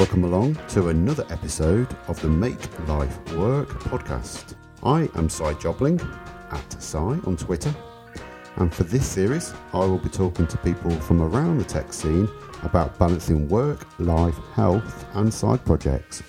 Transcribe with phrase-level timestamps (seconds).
[0.00, 4.54] Welcome along to another episode of the Make Life Work podcast.
[4.82, 6.00] I am Si Jobling
[6.50, 7.74] at Si on Twitter,
[8.56, 12.26] and for this series, I will be talking to people from around the tech scene
[12.62, 16.22] about balancing work, life, health, and side projects.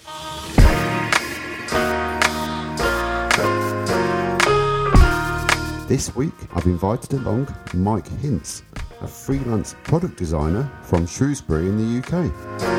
[5.87, 8.63] This week, I've invited along Mike Hince,
[8.99, 12.70] a freelance product designer from Shrewsbury in the UK.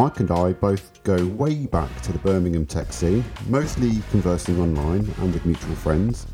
[0.00, 5.06] Mike and I both go way back to the Birmingham tech scene, mostly conversing online
[5.18, 6.26] and with mutual friends,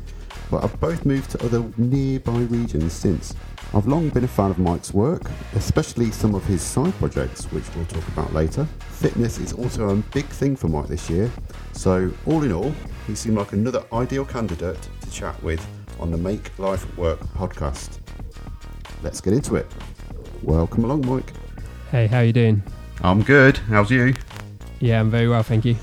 [0.49, 3.35] but I've both moved to other nearby regions since.
[3.73, 7.65] I've long been a fan of Mike's work, especially some of his side projects, which
[7.75, 8.63] we'll talk about later.
[8.87, 11.29] Fitness is also a big thing for Mike this year,
[11.73, 12.73] so all in all,
[13.05, 15.59] he seemed like another ideal candidate to chat with
[15.99, 17.99] on the Make Life Work podcast.
[19.03, 19.67] Let's get into it.
[20.41, 21.33] Welcome along, Mike.
[21.91, 22.63] Hey, how you doing?
[23.01, 23.57] I'm good.
[23.57, 24.15] How's you?
[24.79, 25.75] Yeah, I'm very well, thank you.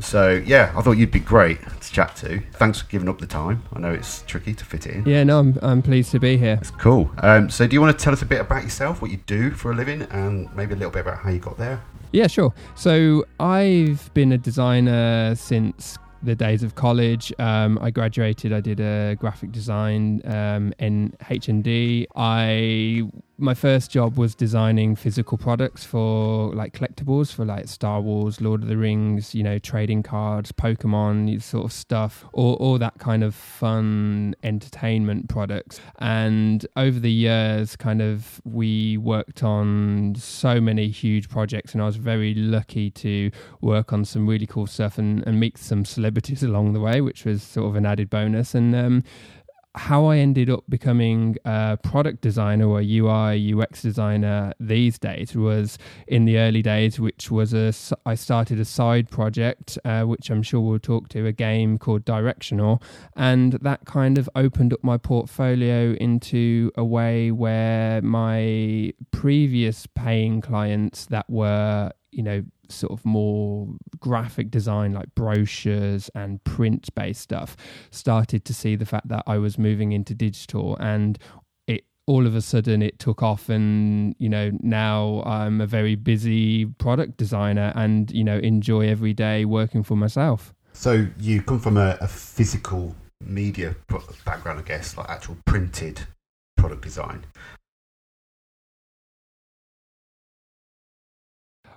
[0.00, 2.40] So yeah, I thought you'd be great to chat to.
[2.54, 3.62] Thanks for giving up the time.
[3.72, 5.04] I know it's tricky to fit in.
[5.06, 6.58] Yeah, no, I'm I'm pleased to be here.
[6.60, 7.10] It's cool.
[7.18, 9.50] Um, so do you want to tell us a bit about yourself, what you do
[9.50, 11.82] for a living, and maybe a little bit about how you got there?
[12.12, 12.52] Yeah, sure.
[12.74, 17.32] So I've been a designer since the days of college.
[17.38, 18.52] Um, I graduated.
[18.52, 22.06] I did a graphic design um, in HND.
[22.14, 23.02] I
[23.38, 28.62] my first job was designing physical products for like collectibles for like Star Wars, Lord
[28.62, 33.24] of the Rings, you know, trading cards, Pokemon, sort of stuff, all, all that kind
[33.24, 35.80] of fun entertainment products.
[35.98, 41.86] And over the years, kind of, we worked on so many huge projects, and I
[41.86, 43.30] was very lucky to
[43.60, 47.24] work on some really cool stuff and, and meet some celebrities along the way, which
[47.24, 48.54] was sort of an added bonus.
[48.54, 49.04] And um,
[49.74, 55.78] how I ended up becoming a product designer or UI UX designer these days was
[56.06, 57.72] in the early days, which was a
[58.04, 62.04] I started a side project, uh, which I'm sure we'll talk to, a game called
[62.04, 62.82] Directional,
[63.16, 70.40] and that kind of opened up my portfolio into a way where my previous paying
[70.40, 73.68] clients that were you know sort of more
[74.00, 77.56] graphic design like brochures and print based stuff
[77.90, 80.76] started to see the fact that I was moving into digital.
[80.78, 81.18] And
[81.66, 85.94] it all of a sudden it took off and you know now I'm a very
[85.94, 90.54] busy product designer and you know enjoy every day working for myself.
[90.72, 92.94] So you come from a, a physical
[93.24, 93.76] media
[94.24, 96.00] background I guess like actual printed
[96.56, 97.24] product design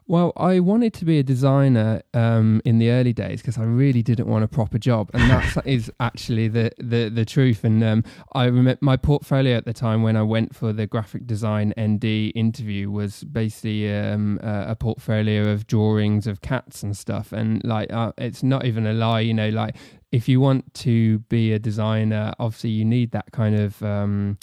[0.07, 4.03] Well, I wanted to be a designer um, in the early days because I really
[4.03, 7.63] didn't want a proper job, and that is actually the, the the truth.
[7.63, 11.25] And um, I remember my portfolio at the time when I went for the graphic
[11.25, 17.31] design ND interview was basically um, a, a, portfolio of drawings of cats and stuff.
[17.31, 19.49] And like, uh, it's not even a lie, you know.
[19.49, 19.75] Like,
[20.11, 24.37] if you want to be a designer, obviously you need that kind of um,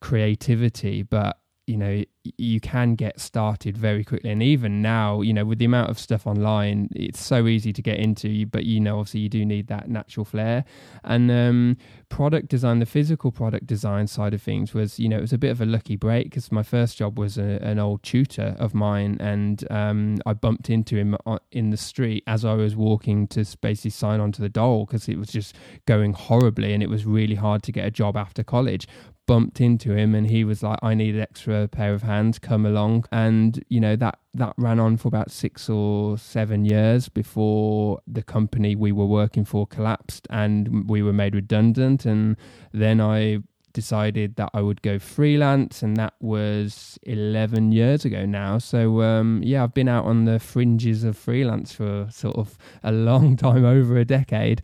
[0.00, 2.02] creativity, but you know
[2.36, 4.30] you can get started very quickly.
[4.30, 7.82] And even now you know with the amount of stuff online it's so easy to
[7.82, 10.64] get into but you know obviously you do need that natural flair.
[11.04, 11.76] And um,
[12.08, 15.38] product design the physical product design side of things was you know it was a
[15.38, 18.74] bit of a lucky break because my first job was a, an old tutor of
[18.74, 21.16] mine and um, i bumped into him
[21.52, 25.08] in the street as i was walking to basically sign on to the dole because
[25.08, 25.54] it was just
[25.86, 28.86] going horribly and it was really hard to get a job after college
[29.28, 32.64] bumped into him and he was like i need an extra pair of hands come
[32.64, 38.00] along and you know that that ran on for about 6 or 7 years before
[38.06, 42.38] the company we were working for collapsed and we were made redundant and
[42.72, 43.38] then i
[43.74, 48.58] decided that I would go freelance, and that was 11 years ago now.
[48.58, 52.90] So, um, yeah, I've been out on the fringes of freelance for sort of a
[52.90, 54.62] long time over a decade.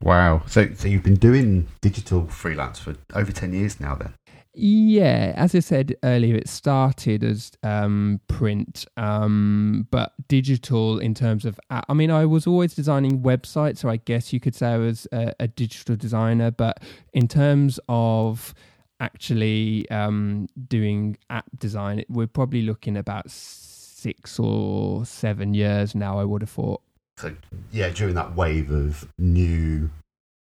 [0.00, 0.42] Wow.
[0.46, 4.14] So, so you've been doing digital freelance for over 10 years now then?
[4.56, 11.44] Yeah, as I said earlier, it started as um, print, um, but digital in terms
[11.44, 11.58] of.
[11.70, 15.08] I mean, I was always designing websites, so I guess you could say I was
[15.10, 16.52] a, a digital designer.
[16.52, 18.54] But in terms of
[19.00, 26.20] actually um, doing app design, we're probably looking about six or seven years now.
[26.20, 26.80] I would have thought.
[27.18, 27.34] So
[27.72, 29.90] yeah, during that wave of new,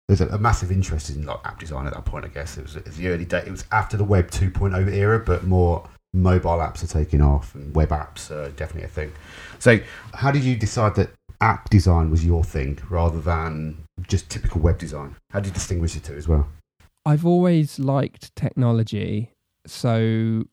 [0.07, 2.25] there's a, a massive interest in like app design at that point.
[2.25, 3.43] I guess it was, it was the early day.
[3.45, 7.73] It was after the Web 2.0 era, but more mobile apps are taking off and
[7.73, 9.11] web apps are definitely a thing.
[9.59, 9.79] So,
[10.13, 11.09] how did you decide that
[11.39, 13.77] app design was your thing rather than
[14.07, 15.15] just typical web design?
[15.31, 16.47] How do you distinguish the two as well?
[17.05, 19.31] I've always liked technology,
[19.65, 20.43] so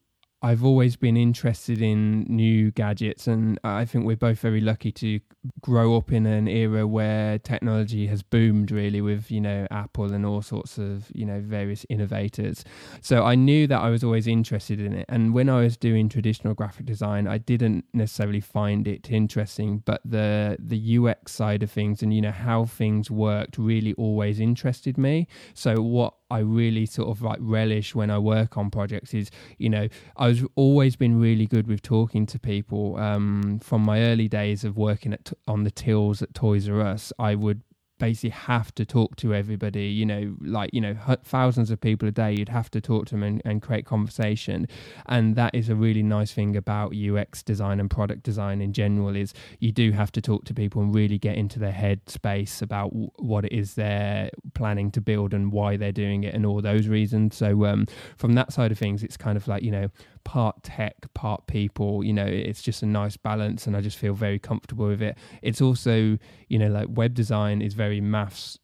[0.40, 5.18] I've always been interested in new gadgets, and I think we're both very lucky to
[5.60, 10.24] grow up in an era where technology has boomed really with you know Apple and
[10.24, 12.64] all sorts of you know various innovators.
[13.00, 16.08] So I knew that I was always interested in it, and when I was doing
[16.08, 21.70] traditional graphic design, I didn't necessarily find it interesting, but the the UX side of
[21.70, 25.26] things and you know how things worked really always interested me.
[25.54, 29.68] So what I really sort of like relish when I work on projects is, you
[29.68, 32.96] know, I've always been really good with talking to people.
[32.98, 37.12] Um, from my early days of working at on the tills at Toys R Us,
[37.18, 37.62] I would
[37.98, 42.12] basically have to talk to everybody you know like you know thousands of people a
[42.12, 44.66] day you'd have to talk to them and, and create conversation.
[45.06, 49.16] And that is a really nice thing about ux design and product design in general
[49.16, 52.62] is you do have to talk to people and really get into their head space
[52.62, 56.46] about w- what it is they're planning to build and why they're doing it and
[56.46, 57.36] all those reasons.
[57.36, 57.86] So um,
[58.16, 59.88] from that side of things it's kind of like you know
[60.24, 62.04] part tech, part people.
[62.04, 65.16] You know, it's just a nice balance, and I just feel very comfortable with it.
[65.42, 66.18] It's also,
[66.48, 68.58] you know, like web design is very maths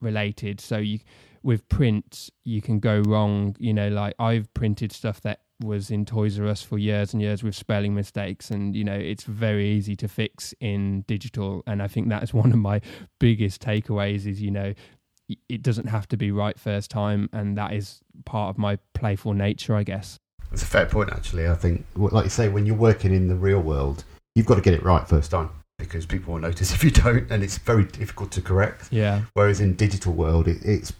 [0.00, 1.00] related, so you
[1.42, 3.56] with print you can go wrong.
[3.58, 7.20] You know, like I've printed stuff that was in Toys R Us for years and
[7.20, 11.62] years with spelling mistakes, and you know it's very easy to fix in digital.
[11.66, 12.80] And I think that is one of my
[13.18, 14.26] biggest takeaways.
[14.26, 14.74] Is you know
[15.48, 19.34] it doesn't have to be right first time, and that is part of my playful
[19.34, 20.18] nature, I guess.
[20.52, 21.48] It's a fair point, actually.
[21.48, 24.04] I think, like you say, when you're working in the real world,
[24.34, 27.30] you've got to get it right first time because people will notice if you don't,
[27.30, 28.88] and it's very difficult to correct.
[28.90, 29.22] Yeah.
[29.34, 30.92] Whereas in digital world, it, it's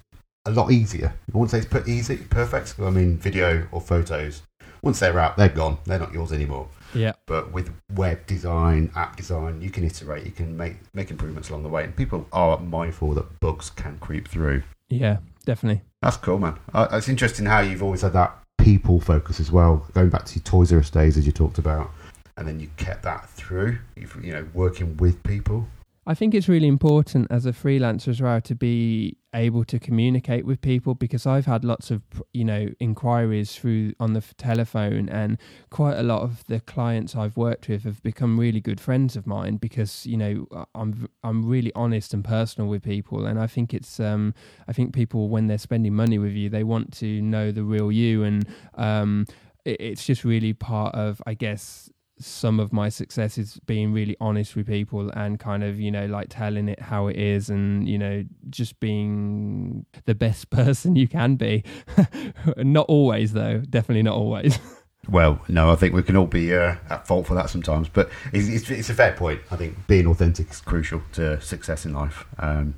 [0.47, 1.13] a lot easier.
[1.33, 2.75] I wouldn't say it's put easy, perfect.
[2.81, 4.43] I mean, video or photos,
[4.83, 5.79] once they're out, they're gone.
[5.85, 6.69] They're not yours anymore.
[6.95, 7.13] Yeah.
[7.27, 11.65] But with web design, app design, you can iterate, you can make make improvements along
[11.65, 14.63] the way, and people are mindful that bugs can creep through.
[14.89, 15.83] Yeah, definitely.
[16.01, 16.59] That's cool, man.
[16.73, 20.41] Uh, it's interesting how you've always had that people focus as well, going back to
[20.41, 21.91] Toys R Us days as you talked about,
[22.37, 25.67] and then you kept that through, you know, working with people.
[26.07, 30.45] I think it's really important as a freelancer as well to be able to communicate
[30.45, 32.03] with people because I've had lots of
[32.33, 35.39] you know inquiries through on the telephone and
[35.71, 39.27] quite a lot of the clients I've worked with have become really good friends of
[39.27, 43.73] mine because you know I'm I'm really honest and personal with people and I think
[43.73, 44.35] it's um
[44.67, 47.91] I think people when they're spending money with you they want to know the real
[47.93, 49.27] you and um
[49.65, 51.91] it's just really part of I guess
[52.21, 56.07] some of my success is being really honest with people and kind of you know
[56.07, 61.09] like telling it how it is and you know just being the best person you
[61.09, 61.65] can be.
[62.57, 63.59] Not always though.
[63.59, 64.59] Definitely not always.
[65.11, 68.11] Well no i think we can all be uh, at fault for that sometimes but
[68.31, 69.41] it's, it's, it's, a fair point.
[69.51, 72.27] I think being authentic is crucial to success in life.
[72.39, 72.75] Um,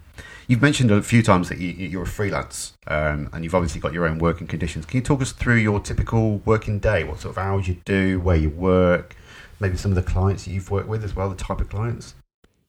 [0.46, 3.93] you've mentioned a few times that you, are a freelance um, and you've obviously got
[3.93, 4.86] your own working conditions.
[4.86, 7.02] Can you talk us through your typical working day?
[7.02, 9.16] What sort of hours you do where you work
[9.60, 12.14] maybe some of the clients that you've worked with as well, the type of clients?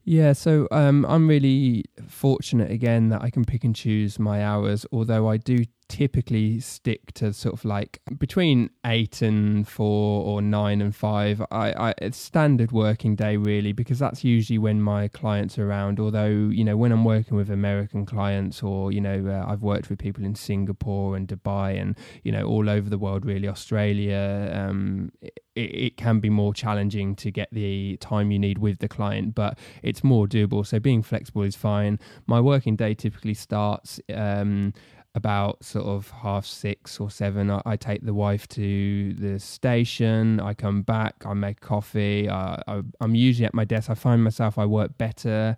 [0.04, 4.86] Yeah, so um, I'm really fortunate again that I can pick and choose my hours,
[4.92, 10.80] although I do typically stick to sort of like between eight and four or nine
[10.82, 11.42] and five.
[11.52, 16.00] I, I it's standard working day really because that's usually when my clients are around.
[16.00, 19.90] Although you know when I'm working with American clients or you know uh, I've worked
[19.90, 24.50] with people in Singapore and Dubai and you know all over the world really Australia.
[24.54, 28.88] Um, it, it can be more challenging to get the time you need with the
[28.88, 30.66] client, but it's more doable.
[30.66, 32.00] So being flexible is fine.
[32.28, 34.00] My working day typically starts.
[34.14, 34.74] Um,
[35.14, 40.40] about sort of half six or seven, I, I, take the wife to the station.
[40.40, 42.30] I come back, I make coffee.
[42.30, 43.90] Uh, I, I'm usually at my desk.
[43.90, 45.58] I find myself I work better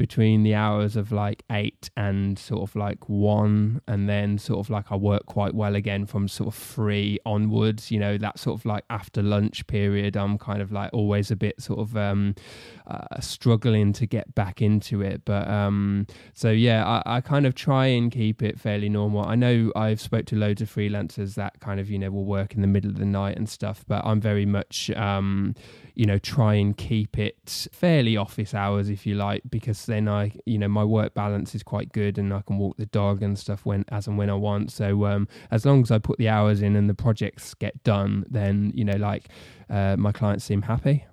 [0.00, 4.70] between the hours of like eight and sort of like one, and then sort of
[4.70, 7.90] like I work quite well again from sort of three onwards.
[7.90, 11.36] You know, that sort of like after lunch period, I'm kind of like always a
[11.36, 12.34] bit sort of um,
[12.86, 15.20] uh, struggling to get back into it.
[15.26, 19.26] But um, so yeah, I, I kind of try and keep it fairly normal.
[19.26, 22.54] I know I've spoke to loads of freelancers that kind of you know will work
[22.54, 25.54] in the middle of the night and stuff, but I'm very much um,
[25.94, 30.32] you know try and keep it fairly office hours if you like because then i
[30.46, 33.38] you know my work balance is quite good and i can walk the dog and
[33.38, 36.28] stuff when as and when i want so um, as long as i put the
[36.28, 39.28] hours in and the projects get done then you know like
[39.68, 41.04] uh, my clients seem happy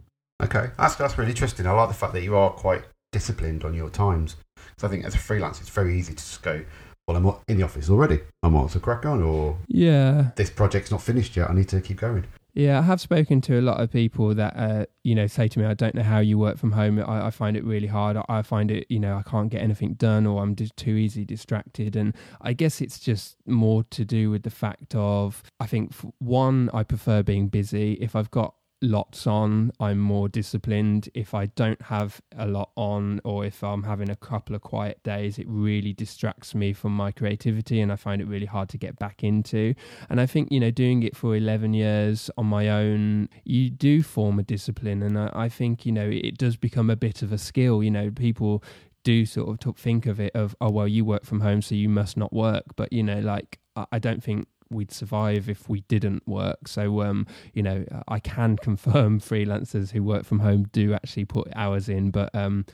[0.41, 3.73] okay that's that's really interesting i like the fact that you are quite disciplined on
[3.73, 4.35] your times
[4.77, 6.63] So i think as a freelance it's very easy to just go
[7.07, 8.19] well, I'm in the office already.
[8.43, 11.49] I might as well crack on, or yeah, this project's not finished yet.
[11.49, 12.25] I need to keep going.
[12.57, 15.59] Yeah, I have spoken to a lot of people that, uh, you know, say to
[15.59, 16.97] me, I don't know how you work from home.
[16.97, 18.17] I, I find it really hard.
[18.27, 21.23] I find it, you know, I can't get anything done or I'm just too easily
[21.23, 21.95] distracted.
[21.95, 26.71] And I guess it's just more to do with the fact of, I think, one,
[26.73, 27.93] I prefer being busy.
[28.01, 31.09] If I've got lots on, I'm more disciplined.
[31.13, 35.01] If I don't have a lot on, or if I'm having a couple of quiet
[35.03, 38.77] days, it really distracts me from my creativity and I find it really hard to
[38.77, 39.73] get back into.
[40.09, 44.03] And I think, you know, doing it for 11 years on my own, you do
[44.03, 45.01] form a discipline.
[45.01, 47.83] And I, I think, you know, it does become a bit of a skill.
[47.83, 48.63] You know, people
[49.03, 51.89] do sort of think of it of, oh, well, you work from home, so you
[51.89, 52.65] must not work.
[52.75, 53.59] But, you know, like,
[53.91, 56.67] I don't think we'd survive if we didn't work.
[56.67, 61.47] So, um, you know, I can confirm freelancers who work from home do actually put
[61.55, 62.65] hours in, but um,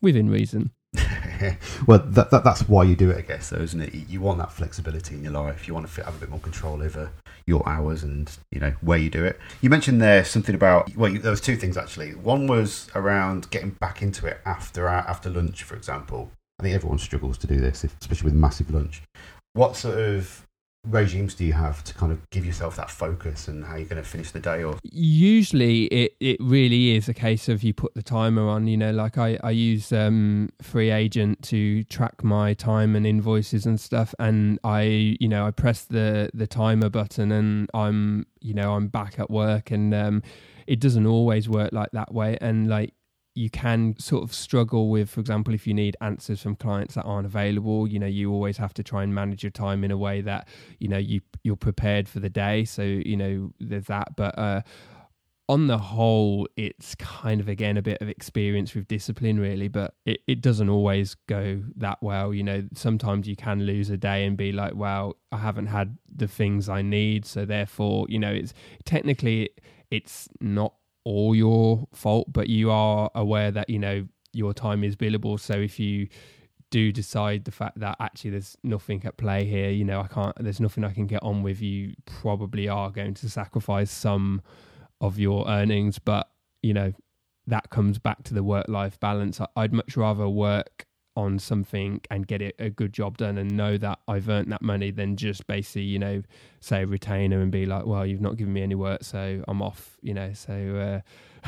[0.00, 0.70] within reason.
[1.86, 3.94] well, that, that, that's why you do it, I guess, though, isn't it?
[3.94, 5.68] You want that flexibility in your life.
[5.68, 7.10] You want to have a bit more control over
[7.46, 9.40] your hours and you know where you do it.
[9.62, 12.14] You mentioned there something about well, you, there was two things actually.
[12.14, 16.30] One was around getting back into it after uh, after lunch, for example.
[16.60, 19.02] I think everyone struggles to do this, especially with massive lunch.
[19.54, 20.46] What sort of
[20.86, 24.02] regimes do you have to kind of give yourself that focus and how you're going
[24.02, 27.92] to finish the day or usually it, it really is a case of you put
[27.94, 32.96] the timer on you know like i, I use um, FreeAgent to track my time
[32.96, 37.68] and invoices and stuff and i you know i press the the timer button and
[37.74, 40.22] i'm you know i'm back at work and um,
[40.68, 42.36] it doesn't always work like that way.
[42.42, 42.92] And like
[43.38, 47.04] you can sort of struggle with, for example, if you need answers from clients that
[47.04, 49.96] aren't available, you know, you always have to try and manage your time in a
[49.96, 50.48] way that,
[50.80, 52.64] you know, you you're prepared for the day.
[52.64, 54.16] So, you know, there's that.
[54.16, 54.62] But uh
[55.50, 59.94] on the whole, it's kind of again a bit of experience with discipline, really, but
[60.04, 62.34] it, it doesn't always go that well.
[62.34, 65.96] You know, sometimes you can lose a day and be like, well, I haven't had
[66.14, 67.24] the things I need.
[67.24, 68.52] So therefore, you know, it's
[68.84, 69.50] technically
[69.90, 70.74] it's not
[71.08, 75.40] all your fault, but you are aware that you know your time is billable.
[75.40, 76.08] So if you
[76.70, 80.36] do decide the fact that actually there's nothing at play here, you know, I can't,
[80.38, 84.42] there's nothing I can get on with, you probably are going to sacrifice some
[85.00, 85.98] of your earnings.
[85.98, 86.28] But,
[86.62, 86.92] you know,
[87.46, 89.40] that comes back to the work life balance.
[89.56, 90.84] I'd much rather work
[91.18, 94.62] on something and get it a good job done and know that I've earned that
[94.62, 96.22] money than just basically, you know,
[96.60, 99.98] say retainer and be like, well, you've not given me any work, so I'm off,
[100.00, 100.32] you know.
[100.32, 101.02] So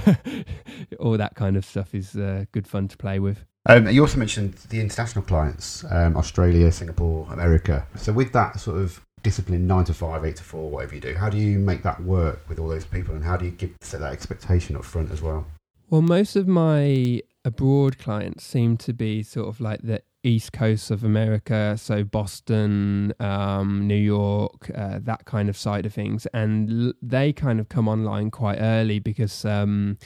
[0.05, 0.13] uh,
[0.99, 3.45] all that kind of stuff is uh, good fun to play with.
[3.67, 7.87] Um, you also mentioned the international clients, um, Australia, Singapore, America.
[7.95, 11.15] So with that sort of discipline, nine to five, eight to four, whatever you do,
[11.15, 13.71] how do you make that work with all those people, and how do you give
[13.83, 15.47] set that expectation up front as well?
[15.91, 20.93] Well, most of my abroad clients seem to be sort of like the east coast
[20.93, 26.71] of America, so Boston, um, New York, uh, that kind of side of things, and
[26.71, 29.99] l- they kind of come online quite early because um,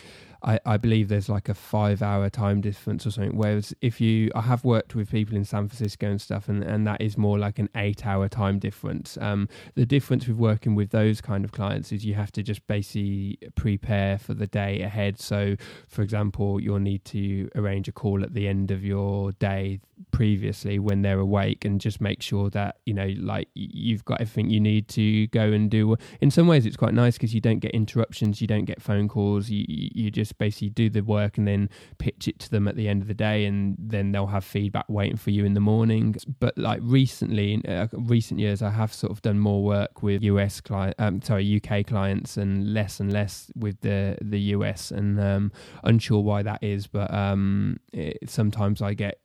[0.45, 3.37] I, I believe there's like a five hour time difference or something.
[3.37, 6.87] Whereas if you, I have worked with people in San Francisco and stuff, and, and
[6.87, 9.17] that is more like an eight hour time difference.
[9.21, 12.67] Um, the difference with working with those kind of clients is you have to just
[12.67, 15.19] basically prepare for the day ahead.
[15.19, 15.57] So,
[15.89, 20.79] for example, you'll need to arrange a call at the end of your day previously
[20.79, 24.61] when they're awake and just make sure that you know like you've got everything you
[24.61, 27.71] need to go and do in some ways it's quite nice because you don't get
[27.73, 31.69] interruptions you don't get phone calls you you just basically do the work and then
[31.99, 34.87] pitch it to them at the end of the day, and then they'll have feedback
[34.89, 36.17] waiting for you in the morning.
[36.41, 40.23] But like recently, in uh, recent years, I have sort of done more work with
[40.23, 45.21] US client, um, sorry, UK clients, and less and less with the the US, and
[45.21, 49.21] um, unsure why that is, but um, it, sometimes I get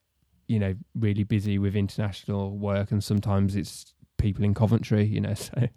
[0.47, 5.33] you know really busy with international work, and sometimes it's people in Coventry, you know.
[5.39, 5.67] So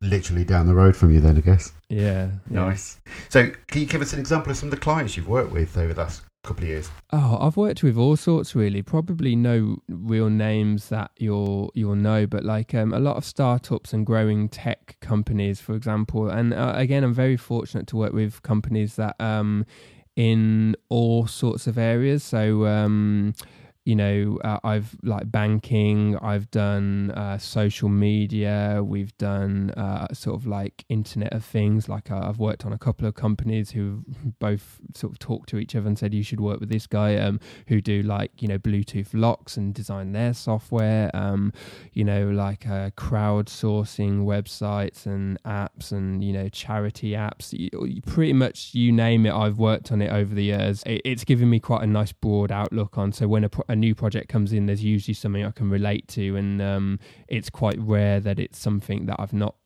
[0.00, 1.72] literally down the road from you, then I guess.
[1.88, 3.00] Yeah, nice.
[3.04, 3.12] Yeah.
[3.28, 5.76] So, can you give us an example of some of the clients you've worked with
[5.76, 6.90] over the last couple of years?
[7.12, 8.82] Oh, I've worked with all sorts really.
[8.82, 13.92] Probably no real names that you'll you'll know, but like um, a lot of startups
[13.92, 16.28] and growing tech companies, for example.
[16.28, 19.66] And uh, again, I'm very fortunate to work with companies that um,
[20.16, 22.24] in all sorts of areas.
[22.24, 22.66] So.
[22.66, 23.34] Um,
[23.84, 30.36] you know, uh, I've like banking, I've done uh, social media, we've done uh, sort
[30.36, 31.88] of like Internet of Things.
[31.88, 34.04] Like uh, I've worked on a couple of companies who
[34.38, 37.16] both sort of talked to each other and said you should work with this guy,
[37.16, 41.10] um, who do like you know Bluetooth locks and design their software.
[41.12, 41.52] Um,
[41.92, 47.52] you know, like uh, crowdsourcing websites and apps and you know charity apps.
[47.52, 50.84] You, pretty much you name it, I've worked on it over the years.
[50.86, 53.10] It, it's given me quite a nice broad outlook on.
[53.10, 56.36] So when a a new project comes in, there's usually something I can relate to,
[56.36, 59.56] and um, it's quite rare that it's something that I've not.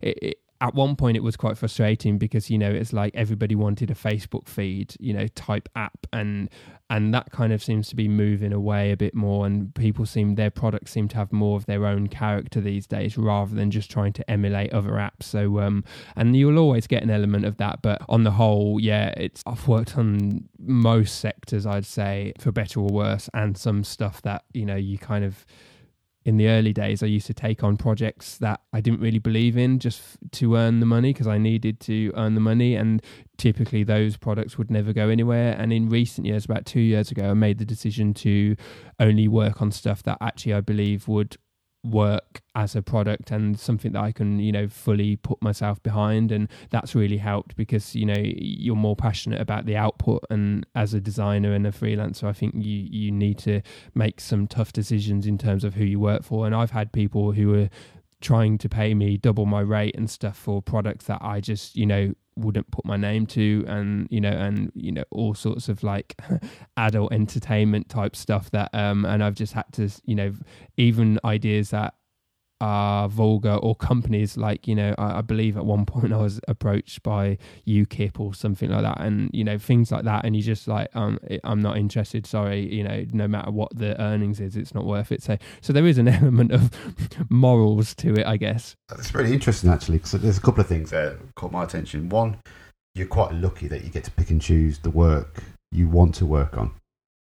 [0.00, 3.56] It, it, at one point it was quite frustrating because you know it's like everybody
[3.56, 6.48] wanted a Facebook feed, you know, type app, and
[6.88, 10.36] and that kind of seems to be moving away a bit more and people seem
[10.36, 13.90] their products seem to have more of their own character these days rather than just
[13.90, 15.24] trying to emulate other apps.
[15.24, 15.84] So um
[16.16, 19.66] and you'll always get an element of that but on the whole yeah it's i've
[19.66, 24.66] worked on most sectors i'd say for better or worse and some stuff that you
[24.66, 25.46] know you kind of
[26.24, 29.56] in the early days, I used to take on projects that I didn't really believe
[29.56, 32.76] in just f- to earn the money because I needed to earn the money.
[32.76, 33.02] And
[33.38, 35.56] typically, those products would never go anywhere.
[35.58, 38.56] And in recent years, about two years ago, I made the decision to
[39.00, 41.36] only work on stuff that actually I believe would
[41.84, 46.30] work as a product and something that I can, you know, fully put myself behind.
[46.30, 50.24] And that's really helped because, you know, you're more passionate about the output.
[50.30, 53.62] And as a designer and a freelancer, I think you, you need to
[53.94, 56.46] make some tough decisions in terms of who you work for.
[56.46, 57.68] And I've had people who are
[58.20, 61.86] trying to pay me double my rate and stuff for products that I just, you
[61.86, 65.82] know, wouldn't put my name to and you know and you know all sorts of
[65.82, 66.20] like
[66.76, 70.32] adult entertainment type stuff that um and I've just had to you know
[70.76, 71.94] even ideas that
[72.62, 76.40] are vulgar or companies like you know I, I, believe at one point I was
[76.46, 80.42] approached by UKIP or something like that and you know things like that and you
[80.42, 84.56] just like um I'm not interested sorry you know no matter what the earnings is
[84.56, 85.24] it's not worth it.
[85.24, 86.70] So so there is an element of
[87.28, 88.76] morals to it I guess.
[88.96, 92.08] It's really interesting actually because there's a couple of things that caught my attention.
[92.10, 92.38] One
[92.94, 95.42] you're quite lucky that you get to pick and choose the work
[95.72, 96.72] you want to work on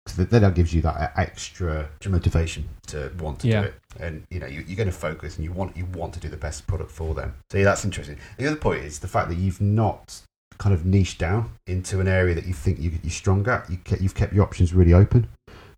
[0.07, 3.61] because then that gives you that extra motivation to want to yeah.
[3.61, 3.73] do it.
[3.99, 6.29] And you know you, are going to focus and you want you want to do
[6.29, 7.35] the best product for them.
[7.49, 8.17] So yeah, that's interesting.
[8.37, 10.21] The other point is the fact that you've not
[10.57, 13.69] kind of niched down into an area that you think you, are strong at.
[13.69, 15.27] You, you've kept your options really open.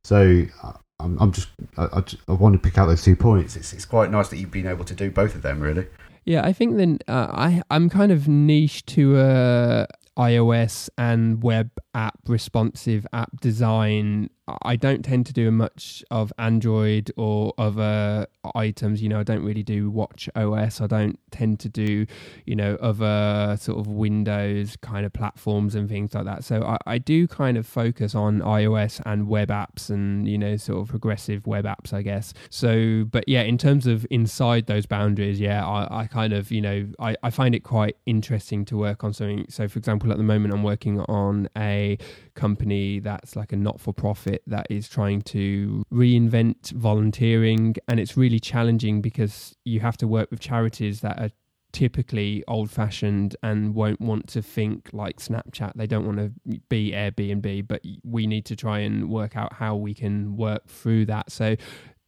[0.03, 3.55] So uh, I'm, I'm just I, I, I, want to pick out those two points.
[3.55, 5.88] It's, it's quite nice that you've been able to do both of them really.
[6.25, 9.86] Yeah, I think then uh, I I'm kind of niche to uh,
[10.19, 14.29] iOS and web app responsive app design
[14.61, 19.01] I don't tend to do much of Android or other items.
[19.01, 20.81] You know, I don't really do Watch OS.
[20.81, 22.05] I don't tend to do,
[22.45, 26.43] you know, other sort of Windows kind of platforms and things like that.
[26.43, 30.58] So I, I do kind of focus on iOS and web apps and, you know,
[30.58, 32.34] sort of progressive web apps, I guess.
[32.49, 36.62] So, but yeah, in terms of inside those boundaries, yeah, I, I kind of, you
[36.62, 39.45] know, I, I find it quite interesting to work on something.
[39.49, 41.98] So, for example, at the moment, I'm working on a
[42.36, 47.76] company that's like a not for profit that is trying to reinvent volunteering.
[47.88, 51.30] And it's really challenging because you have to work with charities that are
[51.72, 55.74] typically old fashioned and won't want to think like Snapchat.
[55.76, 59.76] They don't want to be Airbnb, but we need to try and work out how
[59.76, 61.32] we can work through that.
[61.32, 61.56] So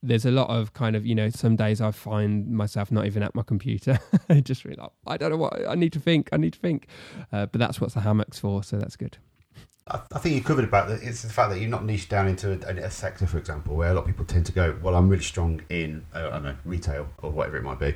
[0.04, 3.24] there's a lot of kind of, you know, some days I find myself not even
[3.24, 4.00] at my computer.
[4.30, 6.30] I just really like, I don't know what I need to think.
[6.32, 6.88] I need to think.
[7.32, 8.64] Uh, but that's what the hammock's for.
[8.64, 9.18] So that's good.
[9.88, 11.04] I, think you covered about that.
[11.04, 13.90] It's the fact that you're not niched down into a, a, sector, for example, where
[13.90, 16.56] a lot of people tend to go, well, I'm really strong in, I don't know,
[16.64, 17.96] retail or whatever it might be.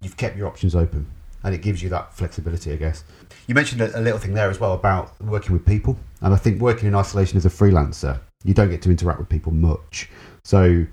[0.00, 1.06] You've kept your options open
[1.44, 3.04] and it gives you that flexibility, I guess.
[3.46, 5.96] You mentioned a, a, little thing there as well about working with people.
[6.20, 9.28] And I think working in isolation as a freelancer, you don't get to interact with
[9.28, 10.10] people much.
[10.44, 10.86] So,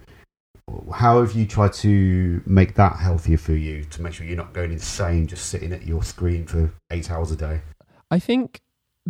[0.94, 4.54] how have you tried to make that healthier for you to make sure you're not
[4.54, 7.62] going insane just sitting at your screen for eight hours a day?
[8.10, 8.62] I think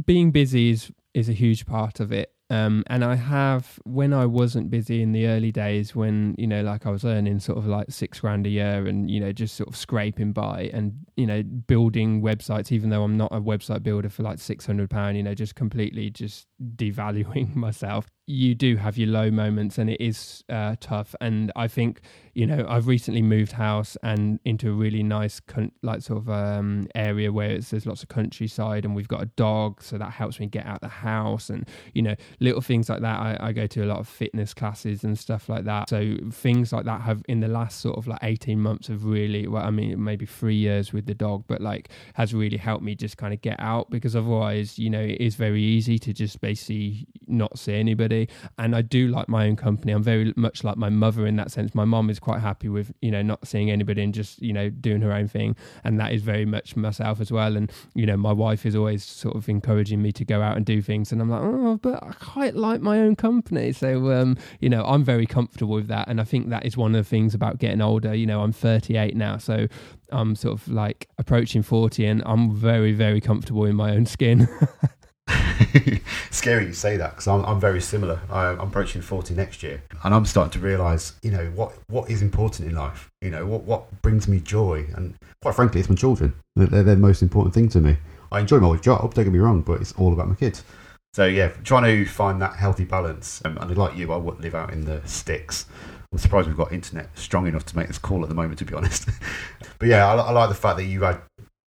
[0.05, 2.31] being busy is is a huge part of it.
[2.51, 6.61] Um, and I have when I wasn't busy in the early days, when you know,
[6.61, 9.55] like I was earning sort of like six grand a year, and you know, just
[9.55, 13.81] sort of scraping by, and you know, building websites, even though I'm not a website
[13.81, 18.75] builder for like six hundred pound, you know, just completely just devaluing myself you do
[18.77, 21.13] have your low moments and it is uh, tough.
[21.21, 22.01] And i think
[22.33, 26.29] you know i've recently moved house and into a really nice con- like sort of
[26.29, 30.39] um, area where there's lots of countryside and we've got a dog so that helps
[30.39, 33.19] me get out the house and you know little things like that.
[33.19, 35.89] I, I go to a lot of fitness classes and stuff like that.
[35.89, 39.47] So things like that have in the last sort of like 18 months have really
[39.47, 42.95] well i mean maybe three years with the dog but like has really helped me
[42.95, 46.41] just kind of get out because otherwise you know it is very easy to just
[46.45, 48.29] basically not see anybody
[48.59, 49.91] and I do like my own company.
[49.91, 51.73] I'm very much like my mother in that sense.
[51.73, 54.69] My mom is quite happy with you know not seeing anybody and just you know
[54.69, 57.55] doing her own thing, and that is very much myself as well.
[57.55, 60.65] And you know my wife is always sort of encouraging me to go out and
[60.65, 63.71] do things, and I'm like, oh, but I quite like my own company.
[63.71, 66.95] So um, you know I'm very comfortable with that, and I think that is one
[66.95, 68.13] of the things about getting older.
[68.13, 69.67] You know I'm 38 now, so
[70.11, 74.47] I'm sort of like approaching 40, and I'm very very comfortable in my own skin.
[76.31, 78.19] scary you say that because I'm, I'm very similar.
[78.29, 82.09] I, I'm approaching 40 next year, and I'm starting to realise, you know, what what
[82.09, 83.09] is important in life.
[83.21, 86.33] You know, what what brings me joy, and quite frankly, it's my children.
[86.55, 87.97] They're, they're the most important thing to me.
[88.31, 89.13] I enjoy my job.
[89.13, 90.63] Don't get me wrong, but it's all about my kids.
[91.13, 93.41] So yeah, trying to find that healthy balance.
[93.45, 95.65] Um, and like you, I wouldn't live out in the sticks.
[96.11, 98.65] I'm surprised we've got internet strong enough to make this call at the moment, to
[98.65, 99.09] be honest.
[99.79, 101.21] but yeah, I, I like the fact that you had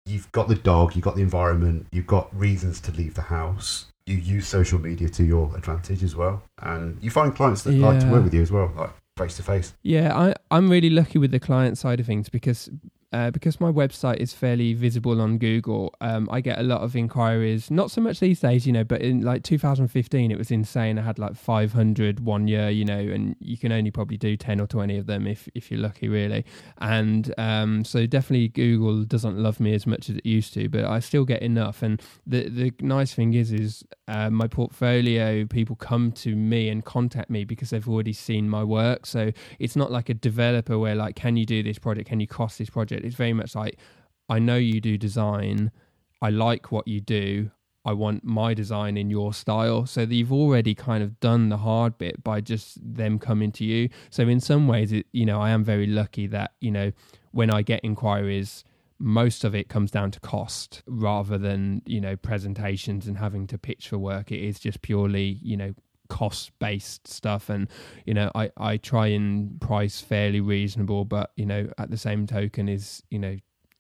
[0.06, 3.88] you've got the dog, you've got the environment, you've got reasons to leave the house.
[4.06, 8.00] You use social media to your advantage as well, and you find clients that like
[8.02, 9.74] to work with you as well, like face to face.
[9.82, 12.70] Yeah, I, I'm really lucky with the client side of things because
[13.14, 15.94] uh, because my website is fairly visible on Google.
[16.02, 17.70] Um, I get a lot of inquiries.
[17.70, 20.98] Not so much these days, you know, but in like 2015, it was insane.
[20.98, 24.60] I had like 500 one year, you know, and you can only probably do 10
[24.60, 26.44] or 20 of them if if you're lucky, really.
[26.80, 30.84] And um, so definitely Google doesn't love me as much as it used to, but
[30.86, 31.84] I still get enough.
[31.84, 36.84] And the the nice thing is, is uh, my portfolio people come to me and
[36.84, 39.06] contact me because they've already seen my work.
[39.06, 42.10] So it's not like a developer where like, can you do this project?
[42.10, 43.06] Can you cost this project?
[43.06, 43.80] It's very much like,
[44.30, 45.72] I know you do design.
[46.22, 47.52] I like what you do.
[47.86, 49.86] I want my design in your style.
[49.86, 53.90] So you've already kind of done the hard bit by just them coming to you.
[54.10, 56.94] So in some ways, it, you know, I am very lucky that, you know,
[57.32, 58.64] when I get inquiries,
[59.04, 63.58] most of it comes down to cost rather than, you know, presentations and having to
[63.58, 64.32] pitch for work.
[64.32, 65.74] It is just purely, you know,
[66.08, 67.68] cost based stuff and
[68.06, 72.28] you know I, I try and price fairly reasonable but you know at the same
[72.28, 73.38] token is you know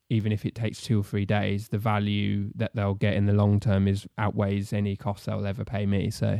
[0.09, 3.33] even if it takes two or three days the value that they'll get in the
[3.33, 6.39] long term is outweighs any cost they'll ever pay me so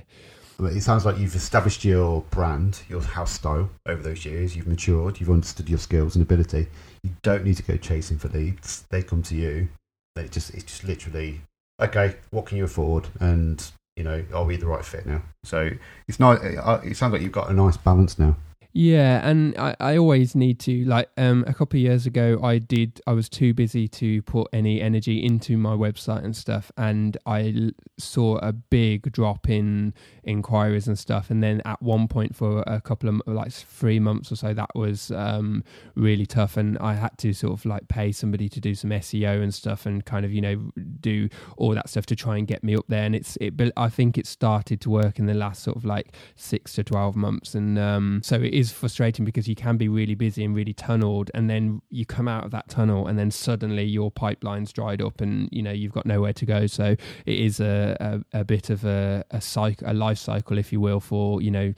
[0.60, 4.56] it sounds like you've established your brand, your house style over those years.
[4.56, 5.20] You've matured.
[5.20, 6.68] You've understood your skills and ability.
[7.04, 8.84] You don't need to go chasing for leads.
[8.90, 9.70] They come to you.
[10.16, 11.42] They just it's just literally
[11.82, 12.16] okay.
[12.32, 13.08] What can you afford?
[13.20, 13.64] And
[13.96, 15.22] you know, are we the right fit now?
[15.44, 15.72] So
[16.08, 16.44] it's not.
[16.44, 18.36] Uh, it sounds like you've got a nice balance now.
[18.76, 22.58] Yeah, and I, I always need to like um a couple of years ago I
[22.58, 27.16] did I was too busy to put any energy into my website and stuff and
[27.28, 32.36] I l- saw a big drop in inquiries and stuff and then at one point
[32.36, 36.76] for a couple of like 3 months or so that was um really tough and
[36.80, 40.04] I had to sort of like pay somebody to do some SEO and stuff and
[40.04, 43.04] kind of you know do all that stuff to try and get me up there
[43.04, 46.16] and it's it I think it started to work in the last sort of like
[46.38, 50.16] 6 to 12 months and um so it is frustrating because you can be really
[50.16, 53.84] busy and really tunneled and then you come out of that tunnel and then suddenly
[53.84, 56.96] your pipeline's dried up and you know you've got nowhere to go so
[57.26, 57.96] it is a
[58.34, 61.52] a, a bit of a a cycle a life cycle if you will for you
[61.52, 61.74] know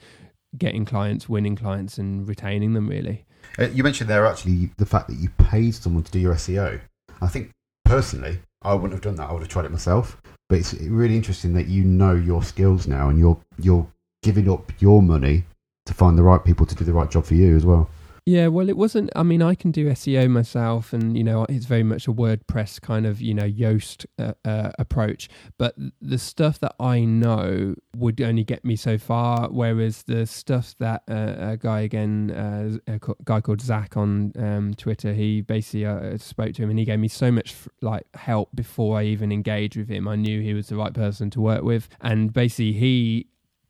[0.58, 3.24] getting clients winning clients and retaining them really
[3.58, 6.80] Uh, you mentioned there actually the fact that you paid someone to do your SEO.
[7.22, 7.50] I think
[7.84, 9.30] personally, I wouldn't have done that.
[9.30, 10.20] I would have tried it myself.
[10.48, 13.86] But it's really interesting that you know your skills now, and you're you're
[14.22, 15.44] giving up your money
[15.86, 17.88] to find the right people to do the right job for you as well.
[18.28, 19.10] Yeah, well, it wasn't.
[19.14, 22.80] I mean, I can do SEO myself, and you know, it's very much a WordPress
[22.80, 25.28] kind of you know Yoast uh, uh, approach.
[25.58, 30.74] But the stuff that I know would only get me so far, whereas the stuff
[30.80, 35.86] that uh, a guy again, uh, a guy called Zach on um, Twitter, he basically
[35.86, 39.30] uh, spoke to him, and he gave me so much like help before I even
[39.30, 40.08] engaged with him.
[40.08, 43.28] I knew he was the right person to work with, and basically he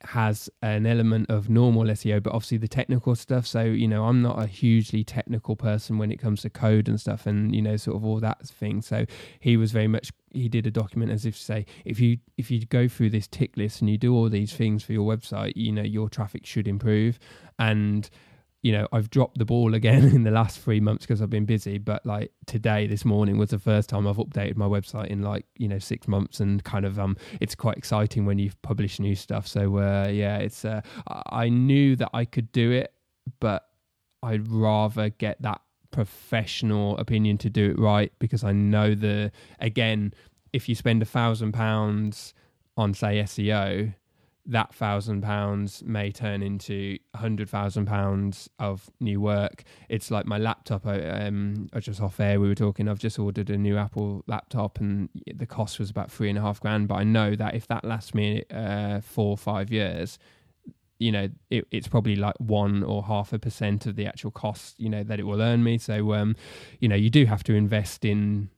[0.08, 3.46] has an element of normal SEO, but obviously the technical stuff.
[3.46, 7.00] So, you know, I'm not a hugely technical person when it comes to code and
[7.00, 8.82] stuff and, you know, sort of all that thing.
[8.82, 9.06] So
[9.40, 12.50] he was very much he did a document as if to say, if you if
[12.50, 15.52] you go through this tick list and you do all these things for your website,
[15.56, 17.18] you know, your traffic should improve.
[17.58, 18.08] And
[18.66, 21.44] you know, I've dropped the ball again in the last three months because I've been
[21.44, 21.78] busy.
[21.78, 25.46] But like today, this morning was the first time I've updated my website in like
[25.56, 29.14] you know six months, and kind of um, it's quite exciting when you publish new
[29.14, 29.46] stuff.
[29.46, 32.92] So uh, yeah, it's uh, I knew that I could do it,
[33.38, 33.68] but
[34.24, 35.60] I'd rather get that
[35.92, 40.12] professional opinion to do it right because I know the again,
[40.52, 42.34] if you spend a thousand pounds
[42.76, 43.94] on say SEO
[44.46, 49.64] that thousand pounds may turn into a hundred thousand pounds of new work.
[49.88, 50.86] It's like my laptop.
[50.86, 52.88] I, um, I just off air we were talking.
[52.88, 56.42] I've just ordered a new Apple laptop, and the cost was about three and a
[56.42, 56.88] half grand.
[56.88, 60.18] But I know that if that lasts me uh, four or five years,
[60.98, 64.78] you know, it, it's probably like one or half a percent of the actual cost.
[64.78, 65.78] You know that it will earn me.
[65.78, 66.36] So, um,
[66.78, 68.50] you know, you do have to invest in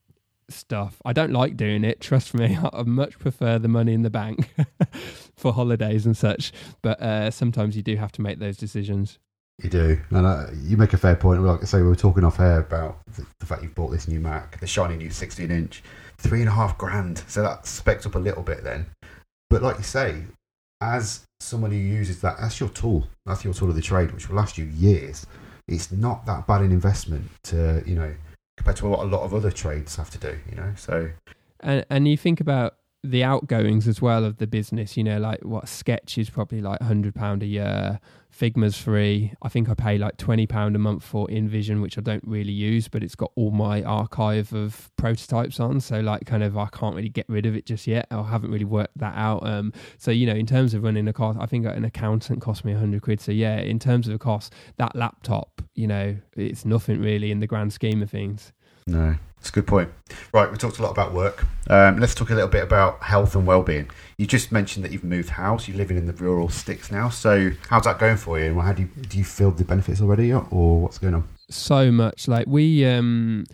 [0.50, 1.00] stuff.
[1.04, 2.58] I don't like doing it, trust me.
[2.72, 4.54] I much prefer the money in the bank
[5.38, 6.52] for holidays and such.
[6.82, 9.18] But uh, sometimes you do have to make those decisions.
[9.62, 11.42] You do, and uh, you make a fair point.
[11.42, 14.06] Like I say, we were talking off air about the, the fact you've bought this
[14.06, 15.82] new Mac, the shiny new 16 inch,
[16.18, 17.24] three and a half grand.
[17.26, 18.86] So that specs up a little bit then.
[19.50, 20.22] But like you say,
[20.80, 23.08] as someone who uses that, that's your tool.
[23.26, 25.26] That's your tool of the trade, which will last you years.
[25.66, 28.14] It's not that bad an investment to, you know,
[28.56, 30.72] compared to what a lot of other trades have to do, you know.
[30.76, 31.10] So,
[31.60, 34.96] and and you think about the outgoings as well of the business.
[34.96, 38.00] You know, like what sketch is probably like hundred pound a year.
[38.30, 39.32] Figma's free.
[39.40, 42.52] I think I pay like twenty pound a month for InVision, which I don't really
[42.52, 45.80] use, but it's got all my archive of prototypes on.
[45.80, 48.06] So like, kind of, I can't really get rid of it just yet.
[48.10, 49.46] I haven't really worked that out.
[49.46, 52.64] Um, so you know, in terms of running a cost, I think an accountant cost
[52.64, 53.20] me hundred quid.
[53.20, 57.40] So yeah, in terms of the cost, that laptop, you know, it's nothing really in
[57.40, 58.52] the grand scheme of things.
[58.88, 59.90] No, it's a good point.
[60.32, 61.44] Right, we talked a lot about work.
[61.68, 63.90] Um, let's talk a little bit about health and well-being.
[64.16, 65.68] You just mentioned that you've moved house.
[65.68, 67.10] You're living in the rural sticks now.
[67.10, 68.46] So, how's that going for you?
[68.46, 71.28] And how do you do you feel the benefits already, or what's going on?
[71.50, 72.28] So much.
[72.28, 73.44] Like we, um,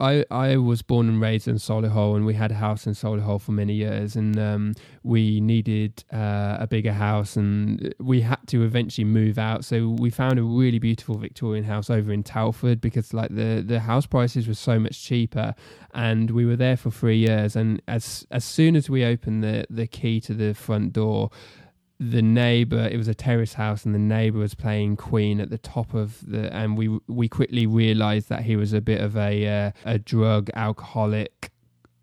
[0.00, 3.40] I, I was born and raised in Solihull, and we had a house in Solihull
[3.40, 8.62] for many years, and um, we needed uh, a bigger house, and we had to
[8.64, 9.64] eventually move out.
[9.64, 13.80] So we found a really beautiful Victorian house over in Telford because like the the
[13.80, 15.54] house prices were so much cheaper,
[15.92, 17.54] and we were there for three years.
[17.54, 21.30] And as as soon as we opened the the key to the front door,
[22.00, 25.58] the neighbor it was a terrace house and the neighbor was playing queen at the
[25.58, 29.46] top of the and we we quickly realized that he was a bit of a
[29.46, 31.50] uh, a drug alcoholic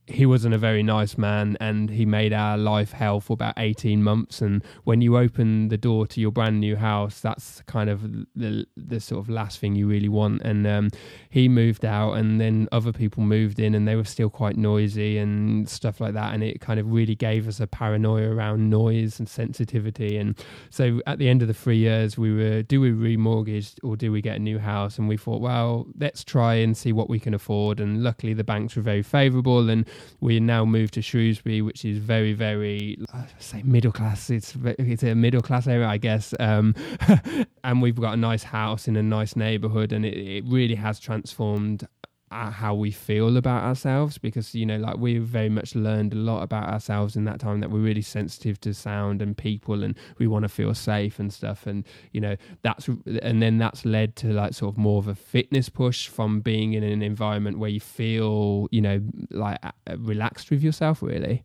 [0.07, 4.01] he wasn't a very nice man and he made our life hell for about 18
[4.01, 4.41] months.
[4.41, 8.01] And when you open the door to your brand new house that's kind of
[8.35, 10.41] the the sort of last thing you really want.
[10.43, 10.89] And um,
[11.29, 15.17] he moved out and then other people moved in and they were still quite noisy
[15.17, 16.33] and stuff like that.
[16.33, 20.17] And it kind of really gave us a paranoia around noise and sensitivity.
[20.17, 20.37] And
[20.69, 24.11] so at the end of the 3 years we were do we remortgage or do
[24.11, 24.97] we get a new house?
[24.97, 27.81] And we thought well let's try and see what we can afford.
[27.81, 29.85] And luckily the banks were very favorable and
[30.19, 34.29] we now moved to Shrewsbury, which is very, very I say middle class.
[34.29, 36.33] It's it's a middle class area, I guess.
[36.39, 36.75] Um,
[37.63, 40.99] and we've got a nice house in a nice neighbourhood, and it, it really has
[40.99, 41.87] transformed
[42.31, 46.41] how we feel about ourselves because you know like we've very much learned a lot
[46.41, 50.27] about ourselves in that time that we're really sensitive to sound and people and we
[50.27, 51.65] want to feel safe and stuff.
[51.65, 52.89] And you know that's
[53.21, 56.73] and then that's led to like sort of more of a fitness push from being
[56.73, 59.59] in an environment where you feel you know like
[59.97, 61.43] relaxed with yourself really.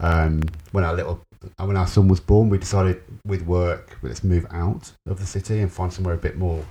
[0.00, 1.24] Um when our little
[1.58, 5.60] when our son was born we decided with work let's move out of the city
[5.60, 6.64] and find somewhere a bit more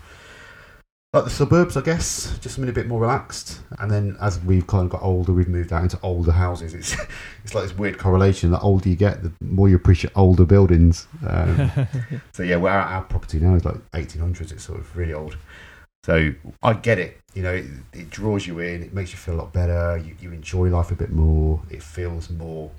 [1.15, 3.61] like the suburbs, I guess, just something a bit more relaxed.
[3.79, 6.73] And then as we've kind of got older, we've moved out into older houses.
[6.73, 6.93] It's
[7.43, 8.51] it's like this weird correlation.
[8.51, 11.07] The older you get, the more you appreciate older buildings.
[11.25, 11.71] Um,
[12.33, 14.51] so yeah, well, our, our, property now is like 1800s.
[14.51, 15.37] It's sort of really old.
[16.03, 17.17] So I get it.
[17.33, 18.83] You know, it, it draws you in.
[18.83, 19.97] It makes you feel a lot better.
[19.97, 21.61] You, you enjoy life a bit more.
[21.69, 22.71] It feels more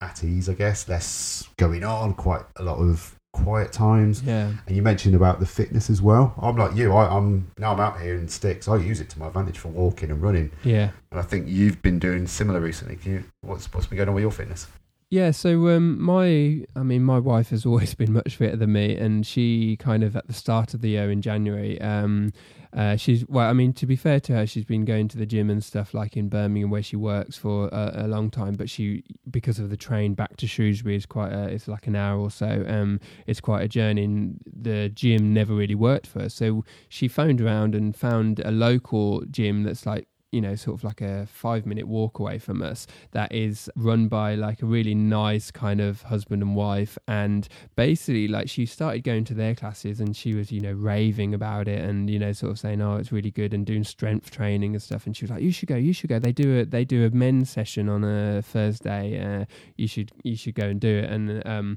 [0.00, 0.88] at ease, I guess.
[0.88, 2.14] Less going on.
[2.14, 4.22] Quite a lot of quiet times.
[4.22, 4.50] Yeah.
[4.66, 6.34] And you mentioned about the fitness as well.
[6.40, 6.92] I'm like you.
[6.92, 8.68] I, am now I'm out here in sticks.
[8.68, 10.50] I use it to my advantage for walking and running.
[10.62, 10.90] Yeah.
[11.10, 12.96] And I think you've been doing similar recently.
[12.96, 13.24] Can you?
[13.42, 14.66] What's what's been going on with your fitness?
[15.14, 18.96] Yeah, so um, my, I mean, my wife has always been much fitter than me,
[18.96, 22.32] and she kind of at the start of the year in January, um,
[22.72, 23.48] uh, she's well.
[23.48, 25.94] I mean, to be fair to her, she's been going to the gym and stuff
[25.94, 28.54] like in Birmingham where she works for a, a long time.
[28.54, 31.32] But she, because of the train back to Shrewsbury, is quite.
[31.32, 32.64] A, it's like an hour or so.
[32.66, 32.98] Um,
[33.28, 34.02] it's quite a journey.
[34.02, 38.50] And the gym never really worked for her, so she phoned around and found a
[38.50, 42.60] local gym that's like you know, sort of like a five minute walk away from
[42.60, 46.98] us that is run by like a really nice kind of husband and wife.
[47.06, 51.34] And basically, like, she started going to their classes and she was, you know, raving
[51.34, 54.32] about it and, you know, sort of saying, oh, it's really good and doing strength
[54.32, 55.06] training and stuff.
[55.06, 56.18] And she was like, you should go, you should go.
[56.18, 59.22] They do a, they do a men's session on a Thursday.
[59.22, 59.44] Uh,
[59.76, 61.10] you should, you should go and do it.
[61.10, 61.76] And, um,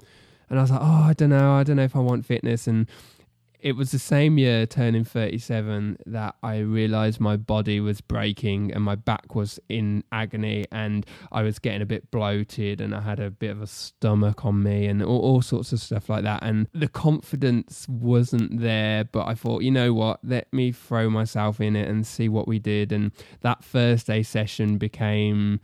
[0.50, 2.68] and I was like, oh, I don't know, I don't know if I want fitness.
[2.68, 2.88] And
[3.68, 8.82] it was the same year turning 37 that I realized my body was breaking and
[8.82, 13.20] my back was in agony and I was getting a bit bloated and I had
[13.20, 16.44] a bit of a stomach on me and all, all sorts of stuff like that.
[16.44, 21.60] And the confidence wasn't there, but I thought, you know what, let me throw myself
[21.60, 22.94] in it and see what we did.
[22.94, 25.60] And that first Thursday session became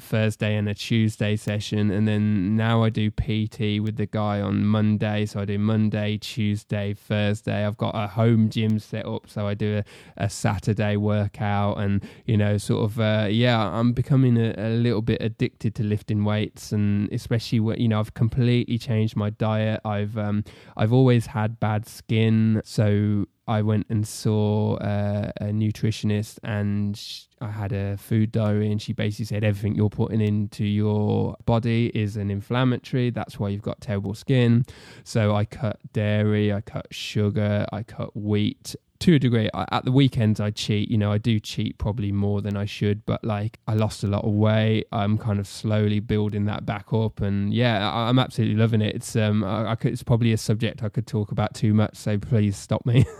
[0.00, 4.64] Thursday and a Tuesday session, and then now I do PT with the guy on
[4.64, 5.26] Monday.
[5.26, 7.64] So I do Monday, Tuesday, Thursday.
[7.64, 9.84] I've got a home gym set up, so I do a,
[10.24, 15.02] a Saturday workout, and you know, sort of, uh, yeah, I'm becoming a, a, little
[15.02, 19.80] bit addicted to lifting weights, and especially when you know, I've completely changed my diet.
[19.84, 20.44] I've um,
[20.76, 27.00] I've always had bad skin, so I went and saw uh, a nutritionist, and
[27.40, 31.90] I had a food diary, and she basically said everything you're putting into your body
[31.94, 33.10] is an inflammatory.
[33.10, 34.64] That's why you've got terrible skin.
[35.04, 39.92] So I cut dairy, I cut sugar, I cut wheat, to a degree at the
[39.92, 43.58] weekends i cheat you know i do cheat probably more than i should but like
[43.68, 47.52] i lost a lot of weight i'm kind of slowly building that back up and
[47.52, 50.88] yeah i'm absolutely loving it it's um I, I could, it's probably a subject i
[50.88, 53.04] could talk about too much so please stop me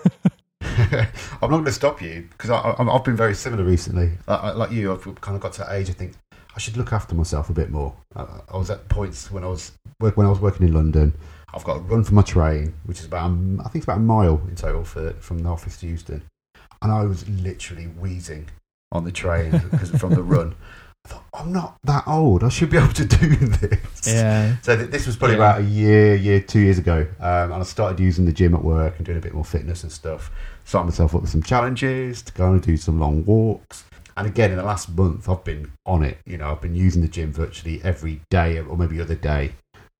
[0.62, 4.12] I'm not going to stop you because I've been very similar recently.
[4.26, 5.90] like you, I've kind of got to that age.
[5.90, 6.14] I think
[6.56, 7.94] I should look after myself a bit more.
[8.16, 11.14] I was at points when I was when I was working in London.
[11.54, 14.00] I've got to run for my train, which is about I think it's about a
[14.00, 16.22] mile in total for, from the office to Euston,
[16.82, 18.48] and I was literally wheezing
[18.90, 20.54] on the train because from the run.
[21.04, 22.42] I thought I'm not that old.
[22.42, 24.06] I should be able to do this.
[24.06, 24.56] Yeah.
[24.62, 25.42] So th- this was probably yeah.
[25.42, 28.64] about a year, year, two years ago, um, and I started using the gym at
[28.64, 30.30] work and doing a bit more fitness and stuff.
[30.64, 33.84] Starting myself up with some challenges to go and do some long walks.
[34.16, 36.18] And again, in the last month, I've been on it.
[36.24, 39.52] You know, I've been using the gym virtually every day, or maybe other day,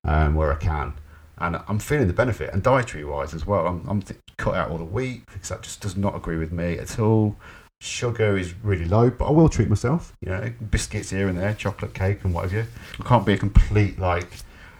[0.05, 0.95] um, where I can
[1.37, 2.53] and I'm feeling the benefit.
[2.53, 5.61] And dietary wise as well, I'm, I'm th- cut out all the wheat because that
[5.61, 7.35] just does not agree with me at all.
[7.81, 10.13] Sugar is really low, but I will treat myself.
[10.21, 12.67] You know, biscuits here and there, chocolate cake and what whatever.
[12.99, 14.29] I can't be a complete like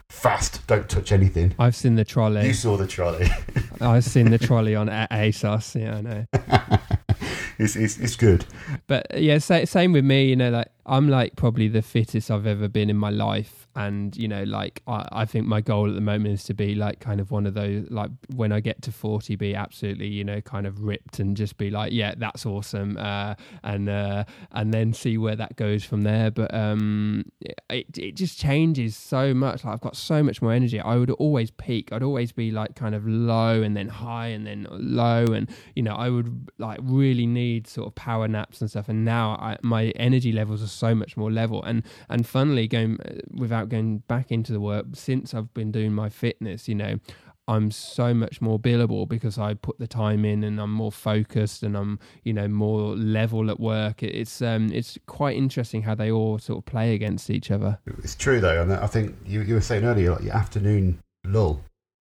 [0.10, 1.54] fast, don't touch anything.
[1.60, 2.48] I've seen the trolley.
[2.48, 3.28] You saw the trolley.
[3.82, 5.80] I've seen the trolley on ASOS.
[5.80, 6.26] Yeah, I know.
[7.58, 8.46] it's, it's, it's good.
[8.88, 10.26] But yeah, same with me.
[10.30, 14.16] You know, like I'm like probably the fittest I've ever been in my life and
[14.16, 17.00] you know like I, I think my goal at the moment is to be like
[17.00, 20.40] kind of one of those like when i get to 40 be absolutely you know
[20.40, 24.94] kind of ripped and just be like yeah that's awesome uh, and uh, and then
[24.94, 26.32] see where that goes from there.
[26.32, 27.26] But um
[27.70, 29.64] it, it just changes so much.
[29.64, 30.80] Like i've got so much more energy.
[30.80, 31.92] I would always peak.
[31.92, 35.84] I'd always be like kind of low and then high and then low and you
[35.84, 38.90] know i would like really need sort of power naps and stuff.
[38.90, 43.00] And now I, my energy levels are so much more level and and funnily going
[43.02, 47.00] uh, without going back into the work since I've been doing my fitness, you know,
[47.48, 51.62] I'm so much more billable because I put the time in and I'm more focused
[51.62, 54.02] and I'm you know more level at work.
[54.02, 57.80] It's um it's quite interesting how they all sort of play against each other.
[58.04, 61.62] It's true though, and I think you you were saying earlier like your afternoon lull,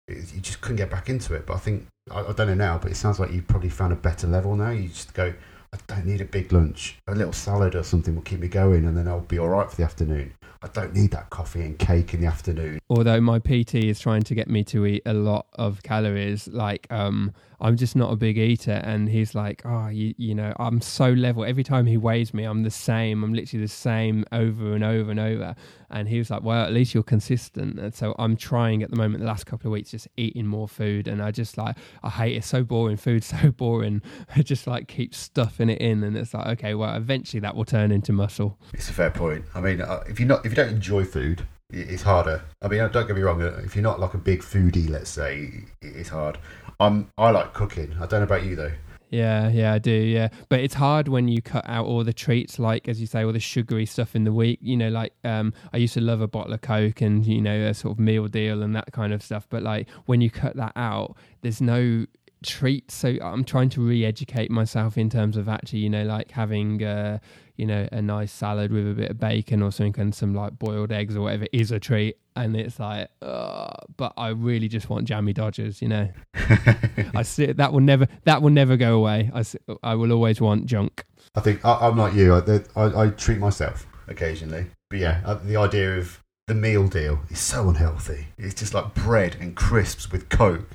[0.07, 1.47] you just couldn't get back into it.
[1.47, 3.93] But I think I, I don't know now, but it sounds like you've probably found
[3.93, 4.69] a better level now.
[4.69, 5.33] You just go,
[5.73, 8.85] I don't need a big lunch, a little salad or something will keep me going,
[8.85, 10.33] and then I'll be all right for the afternoon.
[10.63, 12.79] I don't need that coffee and cake in the afternoon.
[12.89, 16.85] Although my PT is trying to get me to eat a lot of calories, like
[16.91, 20.81] um, I'm just not a big eater, and he's like, "Oh, you, you know, I'm
[20.81, 21.45] so level.
[21.45, 23.23] Every time he weighs me, I'm the same.
[23.23, 25.55] I'm literally the same over and over and over."
[25.91, 28.95] And he was like, "Well, at least you're consistent." And so I'm trying at the
[28.95, 32.09] moment, the last couple of weeks, just eating more food, and I just like, I
[32.09, 32.43] hate it.
[32.43, 32.97] So boring.
[32.97, 34.01] Food's so boring.
[34.35, 37.65] I just like keep stuffing it in, and it's like, okay, well, eventually that will
[37.65, 38.57] turn into muscle.
[38.73, 39.45] It's a fair point.
[39.53, 42.43] I mean, uh, if you're not if you don't enjoy food, it's harder.
[42.61, 43.41] I mean, don't get me wrong.
[43.41, 46.37] Uh, if you're not like a big foodie, let's say, it's hard.
[46.79, 47.93] I'm I like cooking.
[47.99, 48.71] I don't know about you though.
[49.11, 49.91] Yeah, yeah, I do.
[49.91, 53.25] Yeah, but it's hard when you cut out all the treats, like as you say,
[53.25, 54.59] all the sugary stuff in the week.
[54.61, 57.67] You know, like um, I used to love a bottle of Coke and you know
[57.67, 59.47] a sort of meal deal and that kind of stuff.
[59.49, 62.05] But like when you cut that out, there's no
[62.45, 62.95] treats.
[62.95, 66.81] So I'm trying to re-educate myself in terms of actually, you know, like having.
[66.81, 67.19] Uh,
[67.55, 70.57] you know, a nice salad with a bit of bacon or something and some like
[70.57, 72.17] boiled eggs or whatever is a treat.
[72.35, 76.09] And it's like, but I really just want jammy dodgers, you know.
[77.15, 79.31] I see that will never that will never go away.
[79.33, 79.43] I,
[79.83, 81.05] I will always want junk.
[81.35, 82.33] I think I, am like you.
[82.33, 87.21] I, I, I, treat myself occasionally, but yeah, uh, the idea of the meal deal
[87.29, 88.27] is so unhealthy.
[88.37, 90.69] It's just like bread and crisps with coke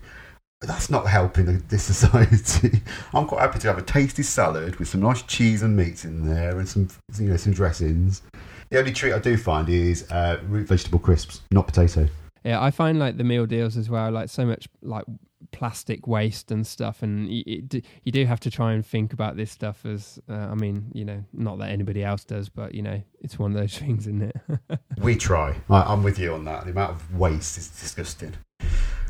[0.60, 2.82] that's not helping this society.
[3.14, 6.26] I'm quite happy to have a tasty salad with some nice cheese and meats in
[6.26, 6.88] there and some
[7.18, 8.22] you know some dressings.
[8.70, 12.08] The only treat I do find is uh, root vegetable crisps, not potato.
[12.44, 15.04] Yeah, I find like the meal deals as well, like so much like
[15.52, 19.36] plastic waste and stuff, and you, it, you do have to try and think about
[19.36, 22.82] this stuff as uh, I mean, you know, not that anybody else does, but you
[22.82, 24.36] know, it's one of those things, isn't it?
[24.98, 25.56] we try.
[25.68, 26.64] I, I'm with you on that.
[26.64, 28.34] The amount of waste is disgusting.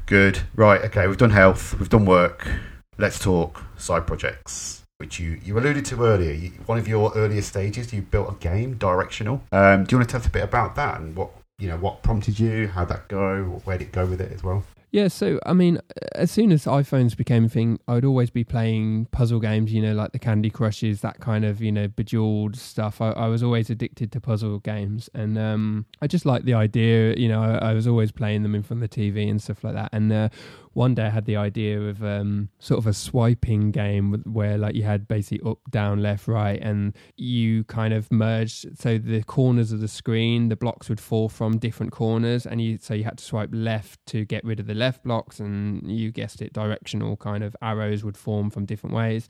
[0.07, 0.41] Good.
[0.55, 0.83] Right.
[0.83, 1.09] Okay.
[1.09, 1.77] We've done health.
[1.79, 2.49] We've done work.
[2.97, 6.33] Let's talk side projects, which you, you alluded to earlier.
[6.33, 9.43] You, one of your earlier stages, you built a game, Directional.
[9.51, 11.77] Um, do you want to tell us a bit about that and what you know
[11.77, 12.69] what prompted you?
[12.69, 13.61] How'd that go?
[13.65, 14.63] Where did it go with it as well?
[14.93, 15.79] Yeah, so I mean,
[16.15, 19.93] as soon as iPhones became a thing, I'd always be playing puzzle games, you know,
[19.93, 23.01] like the Candy Crushes, that kind of, you know, bejeweled stuff.
[23.01, 27.15] I, I was always addicted to puzzle games, and um, I just like the idea,
[27.17, 29.65] you know, I, I, was always playing them in front of the TV and stuff
[29.65, 29.91] like that.
[29.93, 30.29] And uh,
[30.77, 34.75] one day I had the idea of um, sort of a swiping game where like
[34.75, 38.79] you had basically up, down, left, right, and you kind of merged.
[38.79, 42.77] So the corners of the screen, the blocks would fall from different corners, and you
[42.77, 46.13] so you had to swipe left to get rid of the left blocks, and you
[46.13, 49.29] guessed it, directional kind of arrows would form from different ways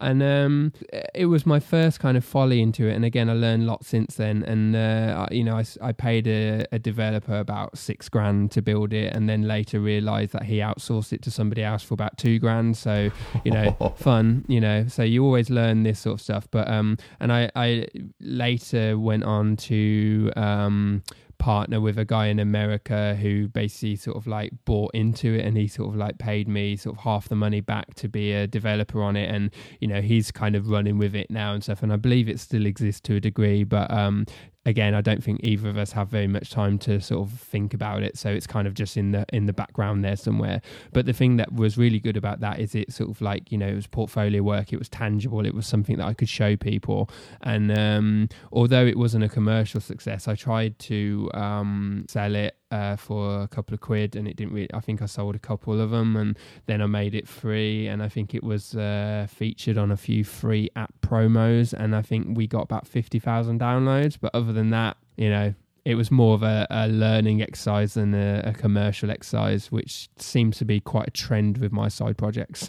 [0.00, 0.72] and um,
[1.14, 2.94] it was my first kind of folly into it.
[2.94, 4.42] And again, I learned lots since then.
[4.44, 8.92] And uh, you know, I, I paid a, a, developer about six grand to build
[8.92, 12.38] it, and then later realised that he outsourced it to somebody else for about two
[12.38, 12.76] grand.
[12.76, 13.10] So
[13.44, 14.44] you know, fun.
[14.48, 16.48] You know, so you always learn this sort of stuff.
[16.50, 17.86] But um, and I I
[18.20, 21.02] later went on to um
[21.38, 25.56] partner with a guy in America who basically sort of like bought into it and
[25.56, 28.46] he sort of like paid me sort of half the money back to be a
[28.46, 29.30] developer on it.
[29.34, 31.82] And you know he's kind of running with it now and stuff.
[31.82, 34.26] And I believe it still exists to a degree but um
[34.68, 37.72] again, I don't think either of us have very much time to sort of think
[37.72, 38.18] about it.
[38.18, 40.60] So it's kind of just in the in the background there somewhere.
[40.92, 43.56] But the thing that was really good about that is it sort of like you
[43.56, 44.72] know it was portfolio work.
[44.72, 45.44] It was tangible.
[45.46, 47.10] It was something that I could show people.
[47.42, 52.96] And um, although it wasn't a commercial success, I tried to um, sell it uh,
[52.96, 54.72] for a couple of quid, and it didn't really.
[54.74, 58.02] I think I sold a couple of them, and then I made it free, and
[58.02, 62.36] I think it was uh, featured on a few free app promos, and I think
[62.36, 64.18] we got about fifty thousand downloads.
[64.20, 65.54] But other than that, you know,
[65.88, 70.58] it was more of a, a learning exercise than a, a, commercial exercise, which seems
[70.58, 72.68] to be quite a trend with my side projects.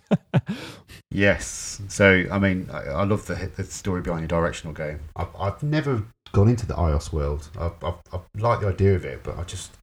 [1.11, 1.81] yes.
[1.89, 5.01] So, I mean, I, I love the, the story behind your directional game.
[5.17, 7.49] I've, I've never gone into the iOS world.
[7.59, 9.78] I, I, I like the idea of it, but I just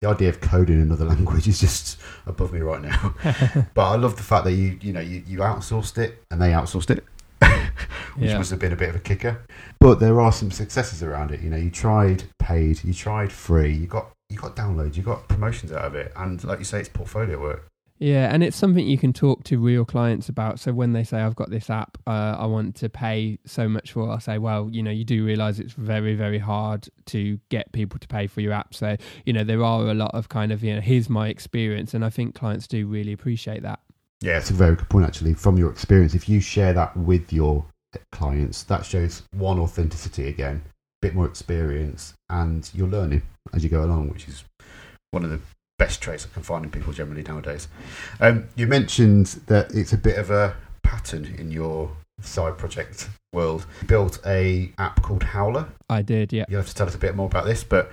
[0.00, 3.14] the idea of coding another language is just above me right now.
[3.74, 6.50] but I love the fact that you you know you, you outsourced it and they
[6.50, 7.04] outsourced it,
[8.16, 8.38] which yeah.
[8.38, 9.44] must have been a bit of a kicker.
[9.78, 11.40] But there are some successes around it.
[11.40, 15.28] You know, you tried paid, you tried free, you got you got downloads, you got
[15.28, 17.69] promotions out of it, and like you say, it's portfolio work.
[18.00, 20.58] Yeah, and it's something you can talk to real clients about.
[20.58, 23.92] So when they say, "I've got this app, uh, I want to pay so much
[23.92, 27.70] for," I say, "Well, you know, you do realize it's very, very hard to get
[27.72, 28.96] people to pay for your app." So
[29.26, 32.02] you know, there are a lot of kind of, you know, here's my experience, and
[32.02, 33.80] I think clients do really appreciate that.
[34.22, 35.34] Yeah, it's a very good point actually.
[35.34, 37.66] From your experience, if you share that with your
[38.12, 43.22] clients, that shows one authenticity again, a bit more experience, and you're learning
[43.52, 44.44] as you go along, which is
[45.10, 45.40] one of the
[45.80, 47.66] best traits I can find in people generally nowadays.
[48.20, 53.64] Um, you mentioned that it's a bit of a pattern in your side project world.
[53.80, 55.66] You built a app called Howler.
[55.88, 56.44] I did, yeah.
[56.50, 57.90] You'll have to tell us a bit more about this, but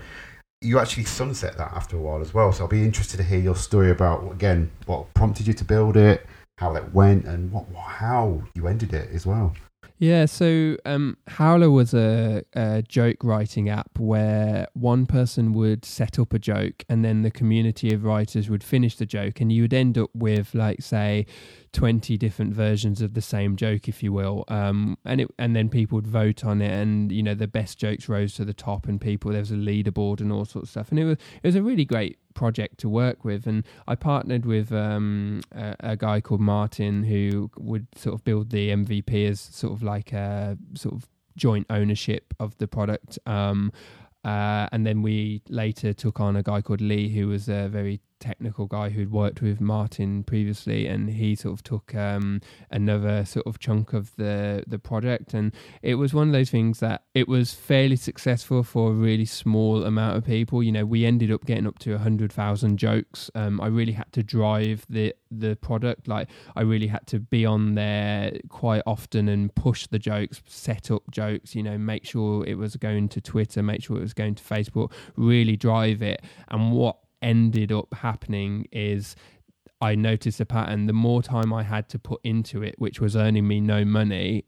[0.59, 2.51] you actually sunset that after a while as well.
[2.51, 5.95] So I'll be interested to hear your story about again what prompted you to build
[5.95, 6.25] it,
[6.57, 9.53] how it went, and what how you ended it as well.
[9.99, 16.19] Yeah, so um, Howler was a, a, joke writing app where one person would set
[16.19, 19.63] up a joke and then the community of writers would finish the joke, and you
[19.63, 21.25] would end up with, like, say,
[21.74, 24.43] 20 different versions of the same joke if you will.
[24.47, 27.78] Um, and it and then people would vote on it and you know the best
[27.78, 30.70] jokes rose to the top and people there was a leaderboard and all sorts of
[30.70, 30.89] stuff.
[30.89, 33.47] And it was it was a really great project to work with.
[33.47, 38.51] And I partnered with um, a, a, guy called Martin who would sort of build
[38.51, 43.18] the MVP as sort of like a sort of joint ownership of the product.
[43.26, 43.72] Um,
[44.24, 48.01] uh, and then we later took on a guy called Lee, who was a very
[48.20, 52.41] technical guy who'd worked with Martin previously, and he sort of took um,
[52.72, 55.34] another sort of chunk of the the project.
[55.34, 59.26] And it was one of those things that it was fairly successful for a really
[59.26, 60.63] small amount of people.
[60.63, 63.30] You know, we ended up getting up to a hundred thousand jokes.
[63.36, 66.07] Um, I really had to drive the the product.
[66.07, 70.91] Like I really had to be on there quite often and push the jokes, set
[70.91, 71.55] up jokes.
[71.55, 74.43] You know, make sure it was going to Twitter, make sure it was going to
[74.43, 76.22] Facebook, really drive it.
[76.49, 79.15] And what ended up happening is
[79.82, 80.88] I noticed a pattern.
[80.88, 84.45] The more time I had to put into it, which was earning me no money,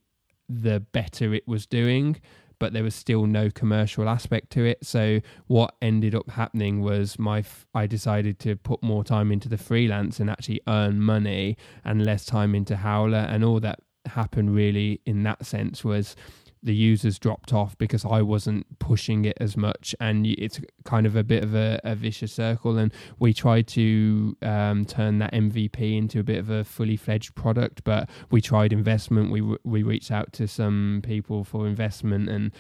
[0.48, 2.20] the better it was doing.
[2.60, 4.86] But there was still no commercial aspect to it.
[4.86, 9.48] So what ended up happening was my f- I decided to put more time into
[9.48, 11.56] the freelance and actually earn money,
[11.86, 13.28] and less time into Howler.
[13.30, 16.18] And all that happened really in that sense was
[16.62, 21.16] the users dropped off because I wasn't pushing it as much, and it's kind of
[21.16, 22.78] a bit of a, a vicious circle.
[22.78, 27.36] And we tried to um, turn that MVP into a bit of a fully fledged
[27.36, 29.32] product, but we tried investment.
[29.32, 32.52] We we reached out to some people for investment, and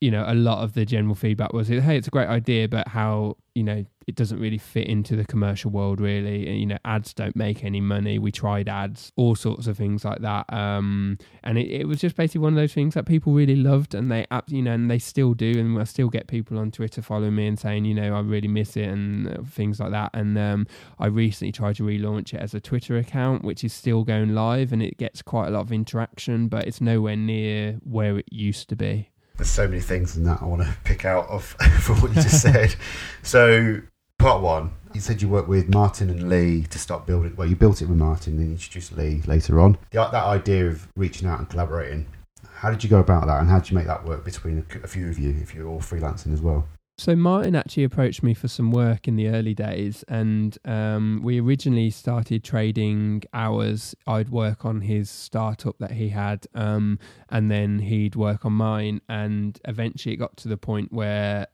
[0.00, 2.86] you know, a lot of the general feedback was, hey, it's a great idea, but
[2.88, 6.46] how, you know, it doesn't really fit into the commercial world, really.
[6.46, 8.18] And, you know, ads don't make any money.
[8.18, 10.50] We tried ads, all sorts of things like that.
[10.52, 13.94] Um, and it, it was just basically one of those things that people really loved
[13.94, 15.58] and they, you know, and they still do.
[15.58, 18.48] And I still get people on Twitter following me and saying, you know, I really
[18.48, 20.10] miss it and uh, things like that.
[20.14, 20.68] And um,
[21.00, 24.72] I recently tried to relaunch it as a Twitter account, which is still going live
[24.72, 28.68] and it gets quite a lot of interaction, but it's nowhere near where it used
[28.68, 31.44] to be there's so many things in that I want to pick out of
[31.80, 32.74] from what you just said.
[33.22, 33.82] So,
[34.18, 37.34] part one, you said you worked with Martin and Lee to start building.
[37.36, 39.76] Well, you built it with Martin, then you introduced Lee later on.
[39.90, 42.06] The, that idea of reaching out and collaborating.
[42.54, 44.84] How did you go about that, and how did you make that work between a,
[44.84, 46.66] a few of you if you're all freelancing as well?
[46.98, 51.40] So Martin actually approached me for some work in the early days, and um, we
[51.40, 53.94] originally started trading hours.
[54.08, 59.00] I'd work on his startup that he had, um, and then he'd work on mine.
[59.08, 61.46] And eventually, it got to the point where,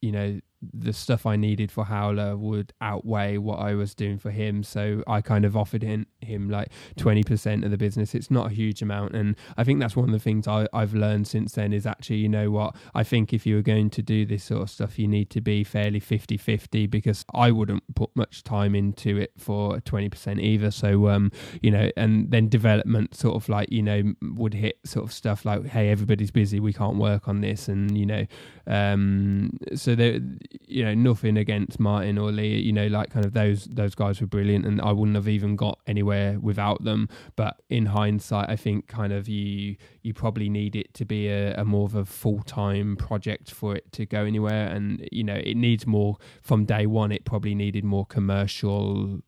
[0.00, 0.40] you know,
[0.72, 4.62] the stuff I needed for Howler would outweigh what I was doing for him.
[4.62, 8.14] So I kind of offered him, him like 20% of the business.
[8.14, 9.14] It's not a huge amount.
[9.14, 12.16] And I think that's one of the things I, I've learned since then is actually,
[12.16, 14.98] you know what, I think if you were going to do this sort of stuff,
[14.98, 19.32] you need to be fairly 50 50 because I wouldn't put much time into it
[19.36, 20.70] for 20% either.
[20.70, 21.30] So, um,
[21.62, 25.44] you know, and then development sort of like, you know, would hit sort of stuff
[25.44, 27.68] like, hey, everybody's busy, we can't work on this.
[27.68, 28.26] And, you know,
[28.66, 30.20] um, so there,
[30.66, 32.58] you know, nothing against Martin or Lee.
[32.58, 35.56] You know, like kind of those those guys were brilliant, and I wouldn't have even
[35.56, 37.08] got anywhere without them.
[37.36, 41.54] But in hindsight, I think kind of you you probably need it to be a,
[41.54, 45.36] a more of a full time project for it to go anywhere, and you know,
[45.36, 47.12] it needs more from day one.
[47.12, 49.20] It probably needed more commercial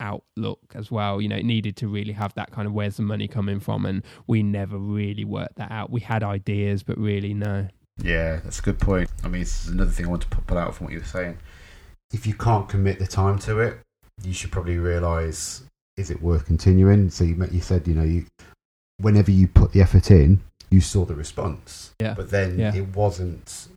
[0.00, 1.20] outlook as well.
[1.22, 3.86] You know, it needed to really have that kind of where's the money coming from,
[3.86, 5.90] and we never really worked that out.
[5.90, 7.68] We had ideas, but really no.
[7.98, 9.10] Yeah, that's a good point.
[9.22, 11.06] I mean, this is another thing I want to pull out from what you were
[11.06, 11.38] saying.
[12.12, 13.78] If you can't commit the time to it,
[14.22, 15.62] you should probably realise
[15.96, 17.10] is it worth continuing.
[17.10, 18.26] So you you said you know you
[18.98, 20.40] whenever you put the effort in,
[20.70, 21.94] you saw the response.
[22.00, 22.14] Yeah.
[22.14, 22.74] But then yeah.
[22.74, 23.68] it wasn't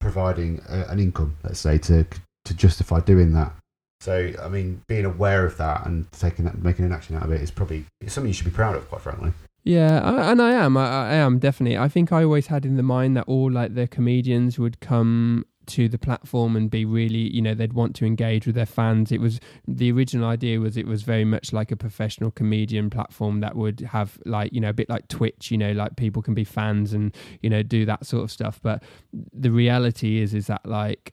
[0.00, 2.06] providing a, an income, let's say, to
[2.44, 3.52] to justify doing that.
[4.00, 7.32] So I mean, being aware of that and taking that, making an action out of
[7.32, 9.32] it is probably something you should be proud of, quite frankly.
[9.66, 10.76] Yeah, and I am.
[10.76, 11.76] I, I am definitely.
[11.76, 15.44] I think I always had in the mind that all like the comedians would come
[15.66, 19.10] to the platform and be really you know they'd want to engage with their fans
[19.10, 23.40] it was the original idea was it was very much like a professional comedian platform
[23.40, 26.34] that would have like you know a bit like twitch you know like people can
[26.34, 27.12] be fans and
[27.42, 28.80] you know do that sort of stuff but
[29.12, 31.12] the reality is is that like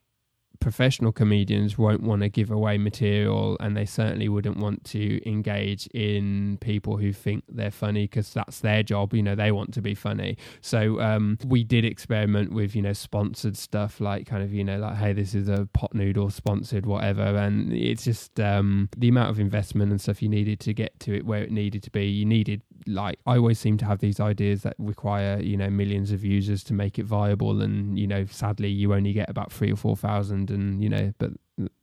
[0.63, 5.87] professional comedians won't want to give away material and they certainly wouldn't want to engage
[5.87, 9.81] in people who think they're funny because that's their job you know they want to
[9.81, 10.37] be funny.
[10.61, 14.77] So um, we did experiment with you know sponsored stuff like kind of you know
[14.77, 19.31] like hey this is a pot noodle sponsored whatever and it's just um, the amount
[19.31, 22.05] of investment and stuff you needed to get to it where it needed to be
[22.05, 26.11] you needed like I always seem to have these ideas that require you know millions
[26.11, 29.71] of users to make it viable, and you know sadly you only get about three
[29.71, 31.31] or four thousand, and you know but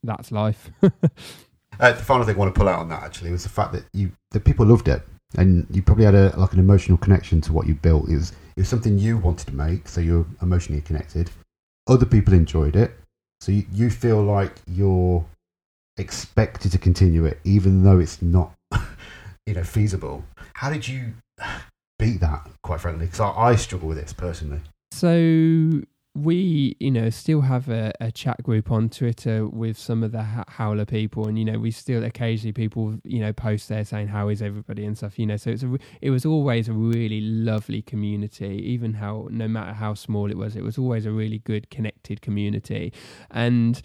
[0.02, 0.70] that's life.
[0.82, 3.72] uh, the final thing I want to pull out on that actually was the fact
[3.72, 5.02] that you the people loved it,
[5.36, 8.08] and you probably had a like an emotional connection to what you built.
[8.08, 11.30] It was it was something you wanted to make, so you're emotionally connected.
[11.86, 12.92] Other people enjoyed it,
[13.40, 15.24] so you, you feel like you're
[15.96, 18.52] expected to continue it, even though it's not
[19.46, 20.24] you know feasible.
[20.54, 21.14] How did you
[21.98, 22.48] beat that?
[22.62, 24.60] Quite frankly, because I, I struggle with this personally.
[24.92, 25.82] So
[26.14, 30.22] we you know still have a, a, chat group on twitter with some of the
[30.48, 34.28] howler people and you know we still occasionally people you know post there saying how
[34.28, 37.80] is everybody and stuff you know so it's a it was always a really lovely
[37.80, 41.70] community even how no matter how small it was it was always a really good
[41.70, 42.92] connected community
[43.30, 43.80] and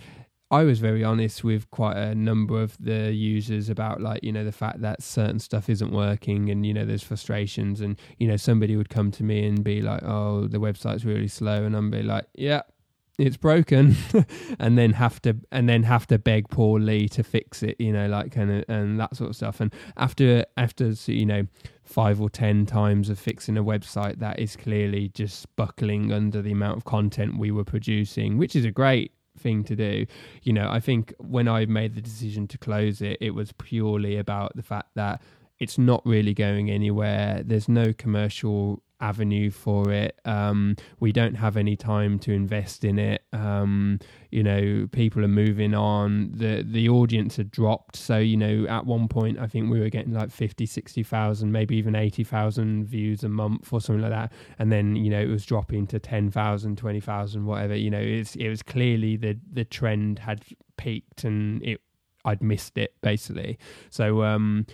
[0.52, 4.44] I was very honest with quite a number of the users about like you know
[4.44, 8.38] the fact that certain stuff isn't working and you know there's frustrations and you know
[8.38, 11.90] somebody would come to me and be like oh the website's really slow and I'm
[11.90, 12.62] be like yeah
[13.18, 13.96] it's broken
[14.60, 17.92] and then have to and then have to beg poor Lee to fix it you
[17.92, 19.62] know like kind of and that sort of stuff.
[19.62, 21.48] And after after you know
[21.84, 26.52] five or ten times of fixing a website that is clearly just buckling under the
[26.52, 30.06] amount of content we were producing which is a great thing to do.
[30.44, 34.18] You know, I think when I made the decision to close it, it was purely
[34.18, 35.22] about the fact that
[35.60, 37.42] it's not really going anywhere.
[37.46, 40.20] There's no commercial avenue for it.
[40.26, 43.24] Um, we don't have any time to invest in it.
[43.34, 44.00] Um,
[44.32, 46.32] you know, people are moving on.
[46.34, 47.96] The the audience had dropped.
[47.96, 51.76] So, you know, at one point I think we were getting like 50, 60,000, maybe
[51.76, 54.32] even 80,000 views a month or something like that.
[54.60, 57.76] And then, you know, it was dropping to 10,000, 20,000, whatever.
[57.76, 60.44] You know, it's it was clearly the the trend had
[60.78, 61.82] peaked and it
[62.26, 63.58] I'd missed it basically.
[63.90, 64.66] So um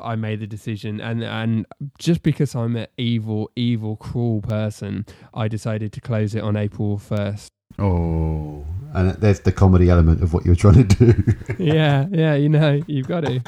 [0.00, 1.66] I made the decision, and and
[1.98, 6.98] just because I'm an evil, evil, cruel person, I decided to close it on April
[6.98, 7.50] first.
[7.78, 11.34] Oh, and there's the comedy element of what you're trying to do.
[11.58, 13.40] yeah, yeah, you know, you've got to.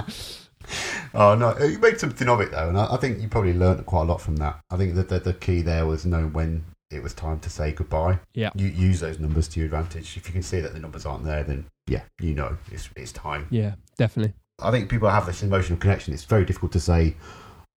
[1.14, 3.84] oh no, you made something of it though, and I, I think you probably learned
[3.86, 4.60] quite a lot from that.
[4.70, 7.72] I think that the, the key there was knowing when it was time to say
[7.72, 8.18] goodbye.
[8.32, 10.16] Yeah, you use those numbers to your advantage.
[10.16, 13.12] If you can see that the numbers aren't there, then yeah, you know it's it's
[13.12, 13.46] time.
[13.50, 14.34] Yeah, definitely.
[14.60, 16.14] I think people have this emotional connection.
[16.14, 17.16] It's very difficult to say,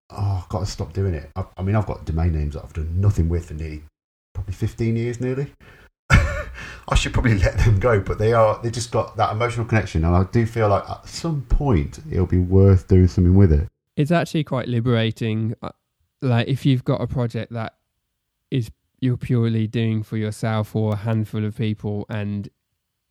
[0.09, 2.63] "Oh, I've got to stop doing it." I, I mean, I've got domain names that
[2.63, 3.83] I've done nothing with for nearly,
[4.33, 5.51] probably fifteen years, nearly.
[6.09, 10.05] I should probably let them go, but they are they just got that emotional connection,
[10.05, 13.67] and I do feel like at some point it'll be worth doing something with it.
[13.95, 15.55] It's actually quite liberating.
[15.61, 15.71] Uh,
[16.21, 17.75] like if you've got a project that
[18.49, 22.49] is you're purely doing for yourself or a handful of people, and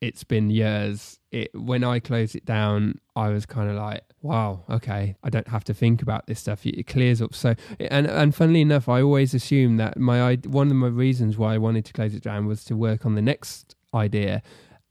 [0.01, 1.19] it's been years.
[1.37, 5.49] It when I closed it down, I was kind of like, wow, okay, I don't
[5.49, 6.65] have to think about this stuff.
[6.65, 7.35] It clears up.
[7.35, 11.55] So, and and funnily enough, I always assumed that my one of my reasons why
[11.55, 14.43] I wanted to close it down was to work on the next idea.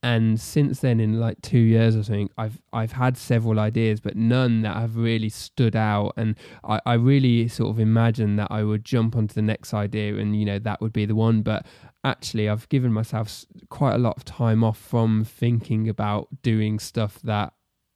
[0.03, 4.15] And since then, in like two years or something, I've I've had several ideas, but
[4.15, 6.13] none that have really stood out.
[6.15, 10.17] And I, I really sort of imagined that I would jump onto the next idea,
[10.17, 11.41] and you know that would be the one.
[11.41, 11.65] But
[12.05, 17.19] actually I've given myself quite a lot of time off from thinking about doing stuff
[17.23, 17.53] that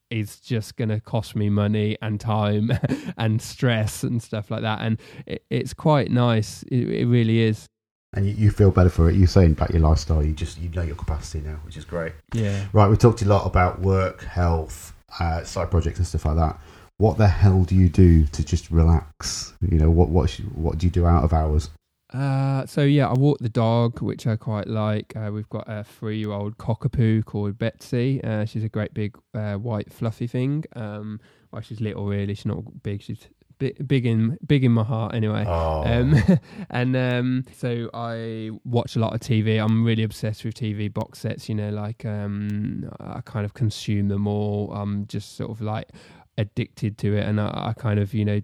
[0.09, 2.71] is just going to cost me money and time
[3.17, 4.81] and stress and stuff like that.
[4.81, 6.63] And it, it's quite nice.
[6.63, 7.67] It, it, really is.
[8.13, 9.15] And you, you, feel better for it.
[9.15, 10.23] You're saying about your lifestyle.
[10.23, 12.13] You just you know your capacity now, which is great.
[12.33, 12.65] Yeah.
[12.73, 12.87] Right.
[12.87, 16.59] We talked a lot about work, health, uh, side projects, and stuff like that.
[16.97, 19.53] What the hell do you do to just relax?
[19.61, 21.69] You know what what what do you do out of hours?
[22.13, 25.13] Uh, so yeah, I walk the dog, which I quite like.
[25.15, 28.23] Uh, we've got a three-year-old cockapoo called Betsy.
[28.23, 30.63] Uh, she's a great big uh, white fluffy thing.
[30.75, 31.19] Um,
[31.51, 32.33] well, she's little really.
[32.33, 33.03] She's not big.
[33.03, 33.27] She's
[33.59, 35.45] big, big in big in my heart anyway.
[35.47, 35.83] Oh.
[35.85, 36.15] Um,
[36.71, 39.63] and um, so I watch a lot of TV.
[39.63, 41.47] I'm really obsessed with TV box sets.
[41.47, 44.73] You know, like um, I kind of consume them all.
[44.73, 45.89] I'm just sort of like
[46.37, 48.41] addicted to it, and I, I kind of you know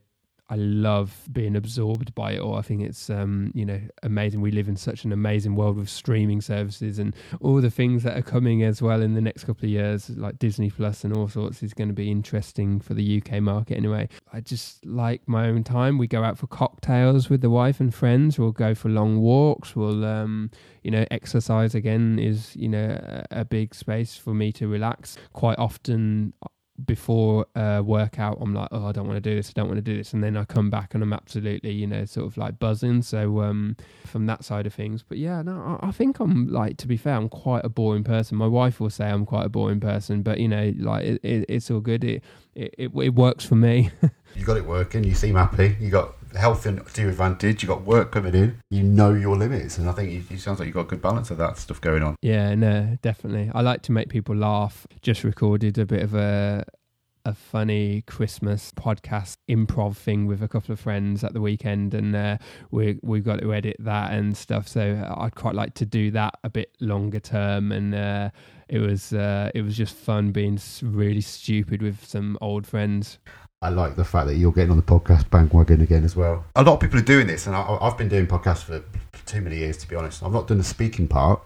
[0.47, 2.55] I love being absorbed by it all.
[2.55, 4.41] I think it's um, you know amazing.
[4.41, 8.15] We live in such an amazing world with streaming services and all the things that
[8.15, 11.27] are coming as well in the next couple of years, like Disney Plus and all
[11.27, 14.07] sorts, is going to be interesting for the UK market anyway.
[14.31, 15.97] I just like my own time.
[15.97, 18.37] We go out for cocktails with the wife and friends.
[18.37, 19.75] We'll go for long walks.
[19.75, 20.51] We'll um,
[20.83, 22.99] you know exercise again is you know
[23.31, 25.17] a, a big space for me to relax.
[25.33, 26.33] Quite often
[26.83, 29.77] before a workout, I'm like, oh, I don't want to do this, I don't want
[29.77, 32.37] to do this, and then I come back and I'm absolutely, you know, sort of
[32.37, 33.01] like buzzing.
[33.01, 36.77] So um, from that side of things, but yeah, no, I, I think I'm like,
[36.77, 38.37] to be fair, I'm quite a boring person.
[38.37, 41.45] My wife will say I'm quite a boring person, but you know, like it, it,
[41.49, 42.03] it's all good.
[42.03, 42.23] It,
[42.55, 43.91] it it, it works for me.
[44.35, 45.03] you got it working.
[45.03, 45.75] You seem happy.
[45.79, 47.63] You got health to your advantage.
[47.63, 48.61] You got work coming in.
[48.69, 51.31] You know your limits, and I think it sounds like you got a good balance
[51.31, 52.15] of that stuff going on.
[52.21, 53.51] Yeah, no, definitely.
[53.53, 54.87] I like to make people laugh.
[55.01, 56.65] Just recorded a bit of a
[57.25, 62.15] a funny Christmas podcast improv thing with a couple of friends at the weekend, and
[62.15, 62.37] uh,
[62.71, 64.67] we we've got to edit that and stuff.
[64.67, 68.29] So I'd quite like to do that a bit longer term, and uh,
[68.69, 73.17] it was uh, it was just fun being really stupid with some old friends.
[73.65, 76.45] I like the fact that you're getting on the podcast bandwagon again as well.
[76.55, 78.83] A lot of people are doing this, and I, have been doing podcasts for
[79.25, 80.21] too many years, to be honest.
[80.21, 81.41] I've not done the speaking part.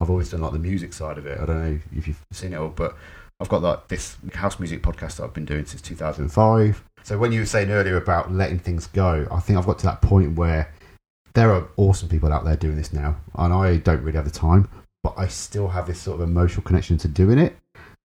[0.00, 1.38] I've always done like the music side of it.
[1.38, 2.96] I don't know if you've seen it all, but
[3.40, 6.82] I've got like this house music podcast that I've been doing since 2005.
[7.02, 9.86] So when you were saying earlier about letting things go, I think I've got to
[9.86, 10.72] that point where
[11.34, 14.30] there are awesome people out there doing this now, and I don't really have the
[14.30, 14.66] time,
[15.02, 17.54] but I still have this sort of emotional connection to doing it.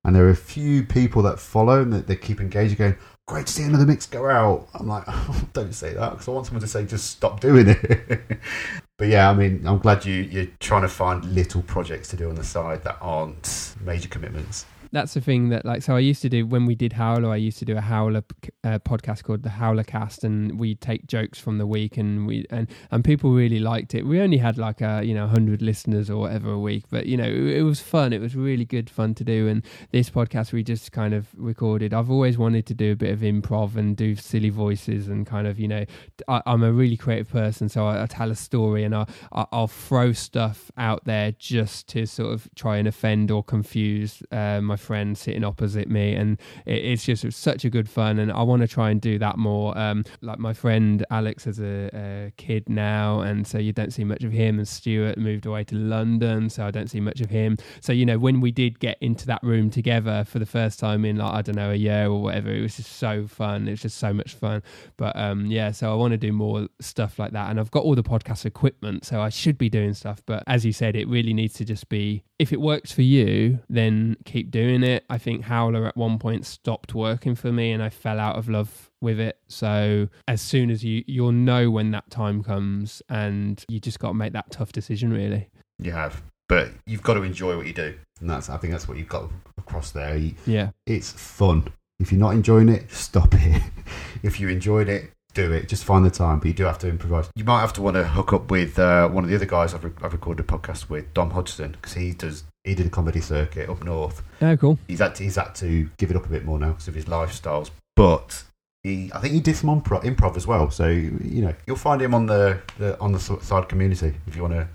[0.03, 2.95] And there are a few people that follow and that they keep engaging, going,
[3.28, 4.67] great to see another mix go out.
[4.73, 7.67] I'm like, oh, don't say that because I want someone to say, just stop doing
[7.69, 8.21] it.
[8.97, 12.30] but yeah, I mean, I'm glad you, you're trying to find little projects to do
[12.30, 14.65] on the side that aren't major commitments.
[14.96, 17.30] That's the thing that like so I used to do when we did Howler.
[17.30, 18.24] I used to do a Howler
[18.64, 22.46] uh, podcast called the Howler Cast, and we take jokes from the week, and we
[22.50, 24.06] and and people really liked it.
[24.06, 27.18] We only had like a you know hundred listeners or whatever a week, but you
[27.18, 28.14] know it, it was fun.
[28.14, 29.50] It was really good fun to do.
[29.50, 31.93] And this podcast we just kind of recorded.
[31.93, 35.46] I've always wanted to do a bit of improv and do silly voices and kind
[35.46, 35.84] of you know
[36.30, 39.46] I, am a really creative person, so I, I tell a story and I, I
[39.52, 44.62] I'll throw stuff out there just to sort of try and offend or confuse uh,
[44.62, 48.19] my friend sitting opposite me, and it, it's just such a good fun.
[48.19, 49.77] And I want to try and do that more.
[49.77, 54.03] Um, like my friend Alex has a, a, kid now, and so you don't see
[54.03, 54.59] much of him.
[54.59, 57.57] And Stuart moved away to London, so I don't see much of him.
[57.81, 61.05] So you know, when we did get into that room together for the first time
[61.05, 63.67] in like I don't know a year or whatever, it was just so fun.
[63.67, 64.63] It was just so much fun.
[64.97, 67.83] But um, yeah, so I want to do more stuff like that, and I've got
[67.83, 70.21] all the podcast equipment, so I should be doing stuff.
[70.25, 73.59] But as you said, it really needs to just be if it works for you,
[73.69, 75.05] then keep doing it.
[75.09, 78.49] I think Howler at one point stopped working for me and I fell out of
[78.49, 79.39] love with it.
[79.47, 84.09] So as soon as you you'll know when that time comes and you just got
[84.09, 85.49] to make that tough decision really.
[85.79, 86.21] You have.
[86.47, 87.95] But you've got to enjoy what you do.
[88.19, 90.17] And that's I think that's what you've got across there.
[90.17, 90.71] You, yeah.
[90.86, 91.71] It's fun.
[91.99, 93.61] If you're not enjoying it, stop it.
[94.23, 95.69] if you enjoyed it, do it.
[95.69, 97.29] Just find the time, but you do have to improvise.
[97.36, 99.73] You might have to want to hook up with uh, one of the other guys
[99.73, 102.89] I've, re- I've recorded a podcast with, Dom Hodgson, because he does he did a
[102.89, 104.23] comedy circuit up north.
[104.41, 104.79] Oh, cool.
[104.88, 106.95] He's had to, he's had to give it up a bit more now because of
[106.95, 108.43] his lifestyles, but.
[108.83, 111.99] He, I think he did some improv, improv as well, so you know you'll find
[111.99, 114.67] him on the, the on the side community if you want to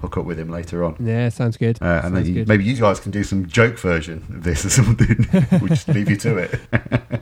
[0.00, 0.96] hook up with him later on.
[1.00, 1.76] Yeah, sounds good.
[1.82, 4.64] Uh, and sounds then you, maybe you guys can do some joke version of this
[4.64, 5.26] or something.
[5.60, 6.60] we'll just leave you to it.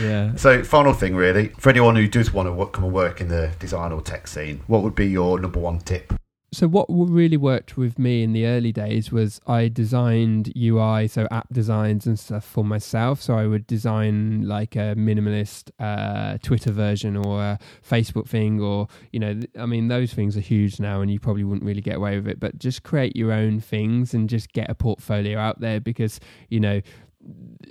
[0.00, 0.34] Yeah.
[0.36, 3.28] So, final thing, really, for anyone who does want to work, come and work in
[3.28, 6.12] the design or tech scene, what would be your number one tip?
[6.54, 11.26] So, what really worked with me in the early days was I designed UI, so
[11.30, 13.22] app designs and stuff for myself.
[13.22, 18.88] So, I would design like a minimalist uh, Twitter version or a Facebook thing, or,
[19.12, 21.96] you know, I mean, those things are huge now and you probably wouldn't really get
[21.96, 25.60] away with it, but just create your own things and just get a portfolio out
[25.60, 26.20] there because,
[26.50, 26.82] you know,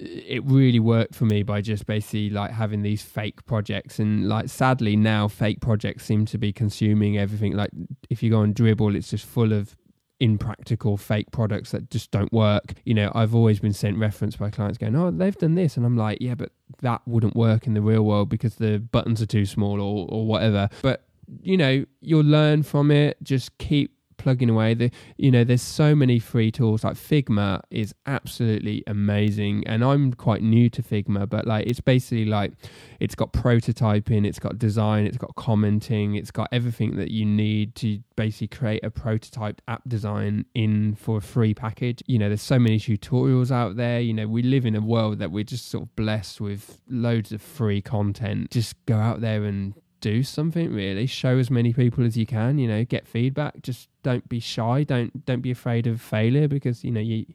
[0.02, 4.00] it really worked for me by just basically like having these fake projects.
[4.00, 7.56] And like sadly now fake projects seem to be consuming everything.
[7.56, 7.72] Like
[8.10, 9.76] if you go on Dribbble it's just full of
[10.20, 12.74] impractical fake products that just don't work.
[12.86, 15.78] You know i've always been sent reference by clients going oh they've done this.
[15.78, 19.22] And i'm like yeah but that wouldn't work in the real world because the buttons
[19.22, 20.70] are too small or, or whatever.
[20.82, 21.06] But
[21.42, 23.18] you know you'll learn from it.
[23.24, 24.74] Just keep plugging away.
[24.74, 26.84] The you know, there's so many free tools.
[26.84, 32.26] Like Figma is absolutely amazing, and I'm quite new to Figma, but like it's basically
[32.26, 32.54] like
[33.00, 37.76] it's got prototyping, it's got design, it's got commenting, it's got everything that you need
[37.76, 42.04] to basically create a prototyped app design in for a free package.
[42.06, 44.00] You know, there's so many tutorials out there.
[44.00, 47.32] You know, we live in a world that we're just sort of blessed with loads
[47.32, 48.52] of free content.
[48.52, 52.58] Just go out there and do something really show as many people as you can
[52.58, 56.84] you know get feedback just don't be shy don't don't be afraid of failure because
[56.84, 57.26] you know you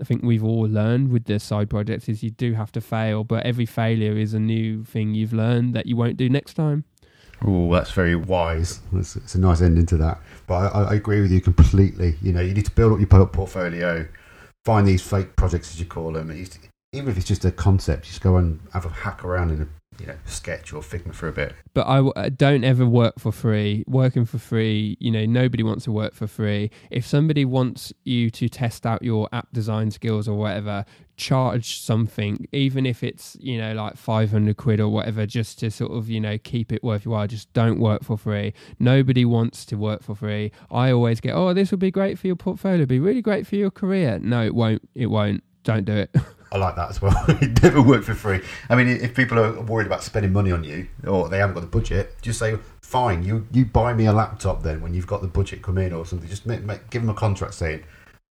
[0.00, 3.22] I think we've all learned with the side projects is you do have to fail,
[3.22, 6.84] but every failure is a new thing you've learned that you won't do next time.
[7.42, 8.80] Oh, that's very wise.
[8.92, 10.20] It's, it's, a nice ending to that.
[10.46, 12.16] But I, I, agree with you completely.
[12.22, 14.06] You know, you need to build up your portfolio,
[14.64, 16.30] find these fake projects as you call them.
[16.32, 19.68] Even if it's just a concept, just go and have a hack around in a
[19.98, 21.54] you know sketch or figma for a bit.
[21.72, 23.84] But I uh, don't ever work for free.
[23.86, 26.70] Working for free you know nobody wants to work for free.
[26.90, 30.84] If somebody wants you to test out your app design skills or whatever
[31.16, 35.92] charge something even if it's you know like 500 quid or whatever just to sort
[35.92, 37.26] of you know keep it worth your while.
[37.26, 38.52] Just don't work for free.
[38.78, 40.52] Nobody wants to work for free.
[40.70, 42.86] I always get oh this will be great for your portfolio.
[42.86, 44.18] Be really great for your career.
[44.18, 44.88] No it won't.
[44.94, 45.42] It won't.
[45.62, 46.14] Don't do it
[46.54, 47.16] I like that as well.
[47.28, 48.40] it never worked for free.
[48.70, 51.62] I mean, if people are worried about spending money on you or they haven't got
[51.62, 55.20] the budget, just say, fine, you, you buy me a laptop then when you've got
[55.20, 56.28] the budget come in or something.
[56.28, 57.82] Just make, make, give them a contract saying,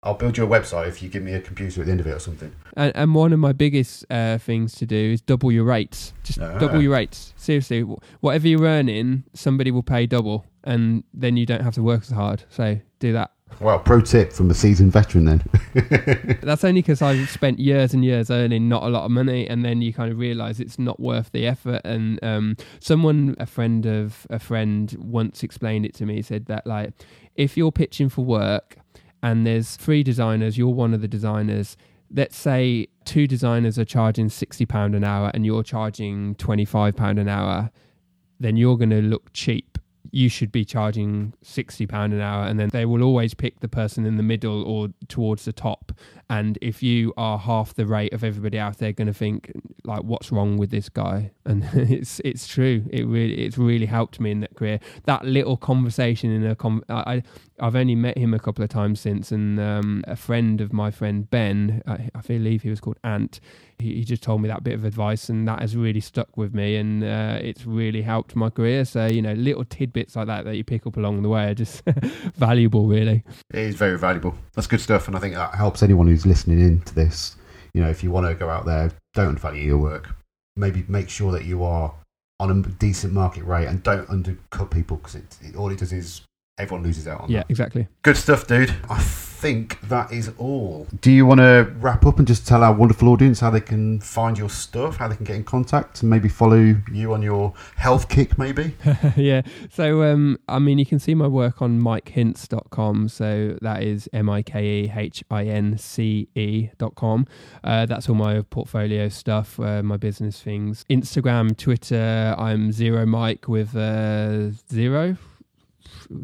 [0.03, 2.07] I'll build you a website if you give me a computer at the end of
[2.07, 2.51] it or something.
[2.78, 6.13] And, and one of my biggest uh, things to do is double your rates.
[6.24, 6.59] Just ah.
[6.59, 7.34] double your rates.
[7.38, 7.82] Seriously,
[8.19, 12.09] whatever you're earning, somebody will pay double, and then you don't have to work as
[12.09, 12.43] hard.
[12.49, 13.32] So do that.
[13.60, 15.43] Well, pro tip from a seasoned veteran then.
[16.41, 19.64] That's only because I've spent years and years earning not a lot of money, and
[19.64, 21.82] then you kind of realise it's not worth the effort.
[21.84, 26.22] And um, someone, a friend of a friend, once explained it to me.
[26.22, 26.93] Said that like,
[27.36, 28.78] if you're pitching for work
[29.22, 31.78] and there's three designers, you're one of the designers.
[32.14, 36.95] Let's say two designers are charging sixty pound an hour, and you're charging twenty five
[36.95, 37.70] pound an hour.
[38.39, 39.78] Then you're going to look cheap
[40.12, 43.68] you should be charging sixty pound an hour, and then they will always pick the
[43.68, 45.91] person in the middle or towards the top.
[46.30, 49.51] And if you are half the rate of everybody else, they're going to think
[49.84, 52.84] like, "What's wrong with this guy?" And it's it's true.
[52.89, 54.80] It really it's really helped me in that career.
[55.05, 57.24] That little conversation in a com- I
[57.62, 60.91] I've only met him a couple of times since, and um, a friend of my
[60.91, 63.39] friend Ben, I, I believe he was called Ant
[63.82, 66.53] he, he just told me that bit of advice, and that has really stuck with
[66.53, 68.86] me, and uh, it's really helped my career.
[68.86, 71.55] So you know, little tidbits like that that you pick up along the way are
[71.55, 71.84] just
[72.36, 73.24] valuable, really.
[73.53, 74.36] It is very valuable.
[74.53, 77.36] That's good stuff, and I think that helps anyone who's listening in to this.
[77.74, 80.16] You know, if you want to go out there, don't value your work.
[80.55, 81.93] Maybe make sure that you are
[82.39, 85.93] on a decent market rate and don't undercut people because it, it, all it does
[85.93, 86.22] is
[86.58, 87.30] everyone loses out on.
[87.30, 87.49] Yeah, that.
[87.49, 87.88] exactly.
[88.04, 88.74] Good stuff, dude.
[88.89, 88.99] I
[89.41, 90.86] think that is all.
[91.02, 93.99] Do you want to wrap up and just tell our wonderful audience how they can
[93.99, 97.54] find your stuff, how they can get in contact, and maybe follow you on your
[97.76, 98.76] health kick, maybe?
[99.18, 99.41] yeah.
[99.72, 103.10] So, um, I mean, you can see my work on mikehince.com.
[103.10, 107.26] So that is M I K E H I N C E.com.
[107.64, 110.86] Uh, that's all my portfolio stuff, uh, my business things.
[110.88, 115.18] Instagram, Twitter, I'm Zero Mike with uh, zero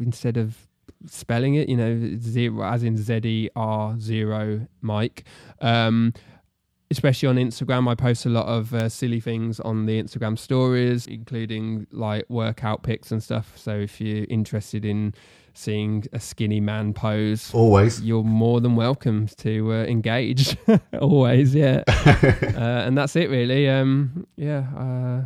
[0.00, 0.68] instead of
[1.06, 5.24] spelling it, you know, zero as in Z E R zero Mike.
[5.60, 6.12] Um,
[6.90, 11.06] especially on Instagram, I post a lot of uh, silly things on the Instagram stories,
[11.06, 13.52] including like workout pics and stuff.
[13.56, 15.14] So if you're interested in
[15.54, 20.56] seeing a skinny man pose, always you're more than welcome to uh, engage.
[21.00, 21.82] always, yeah.
[21.88, 23.68] uh, and that's it, really.
[23.68, 25.24] Um, yeah.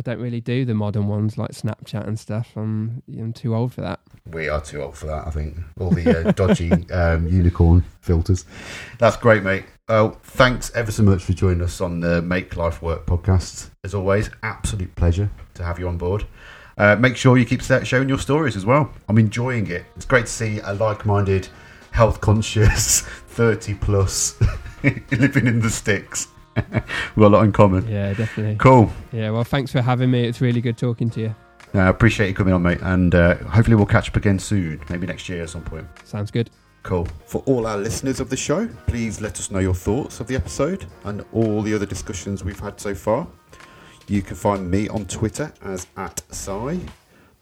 [0.00, 2.52] I don't really do the modern ones like Snapchat and stuff.
[2.56, 4.00] I'm I'm too old for that.
[4.32, 5.58] We are too old for that, I think.
[5.78, 8.46] All the uh, dodgy um, unicorn filters.
[8.96, 9.66] That's great, mate.
[9.90, 13.68] Well, thanks ever so much for joining us on the Make Life Work podcast.
[13.84, 16.24] As always, absolute pleasure to have you on board.
[16.78, 18.90] Uh, make sure you keep sharing your stories as well.
[19.06, 19.84] I'm enjoying it.
[19.96, 21.46] It's great to see a like-minded,
[21.90, 24.40] health-conscious, 30 plus
[25.10, 26.28] living in the sticks.
[26.56, 26.82] We've
[27.16, 27.86] got a lot in common.
[27.88, 28.56] Yeah, definitely.
[28.56, 28.90] Cool.
[29.12, 30.24] Yeah, well, thanks for having me.
[30.24, 31.34] It's really good talking to you.
[31.74, 32.80] I appreciate you coming on, mate.
[32.82, 35.86] And uh, hopefully we'll catch up again soon, maybe next year at some point.
[36.04, 36.50] Sounds good.
[36.82, 37.06] Cool.
[37.26, 40.34] For all our listeners of the show, please let us know your thoughts of the
[40.34, 43.26] episode and all the other discussions we've had so far.
[44.08, 46.80] You can find me on Twitter as at Si,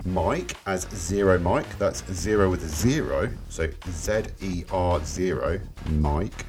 [0.04, 5.60] Mike as Zero Mike, that's zero with a zero, so Z E R zero
[5.92, 6.44] Mike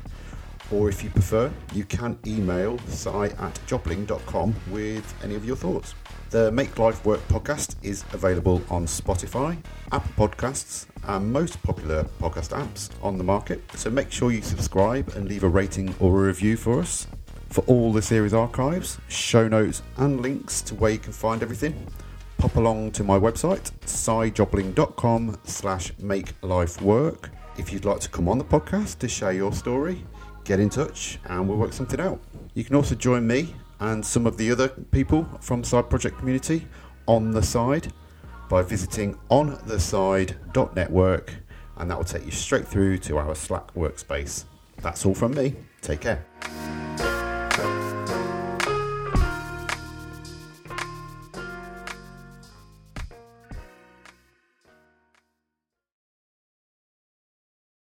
[0.72, 5.96] or if you prefer, you can email si at jobling.com with any of your thoughts.
[6.30, 9.58] The Make Life Work podcast is available on Spotify,
[9.92, 13.62] Apple Podcasts, and most popular podcast apps on the market.
[13.76, 17.08] So make sure you subscribe and leave a rating or a review for us.
[17.50, 21.88] For all the series archives, show notes, and links to where you can find everything,
[22.38, 27.32] pop along to my website, sijobling.com slash make life work.
[27.58, 30.06] If you'd like to come on the podcast to share your story,
[30.44, 32.20] get in touch and we'll work something out.
[32.54, 36.68] You can also join me and some of the other people from Side Project Community
[37.08, 37.92] on the side
[38.50, 41.34] by visiting ontheside.network
[41.78, 44.46] and that will take you straight through to our Slack workspace.
[44.82, 45.56] That's all from me.
[45.82, 46.26] Take care.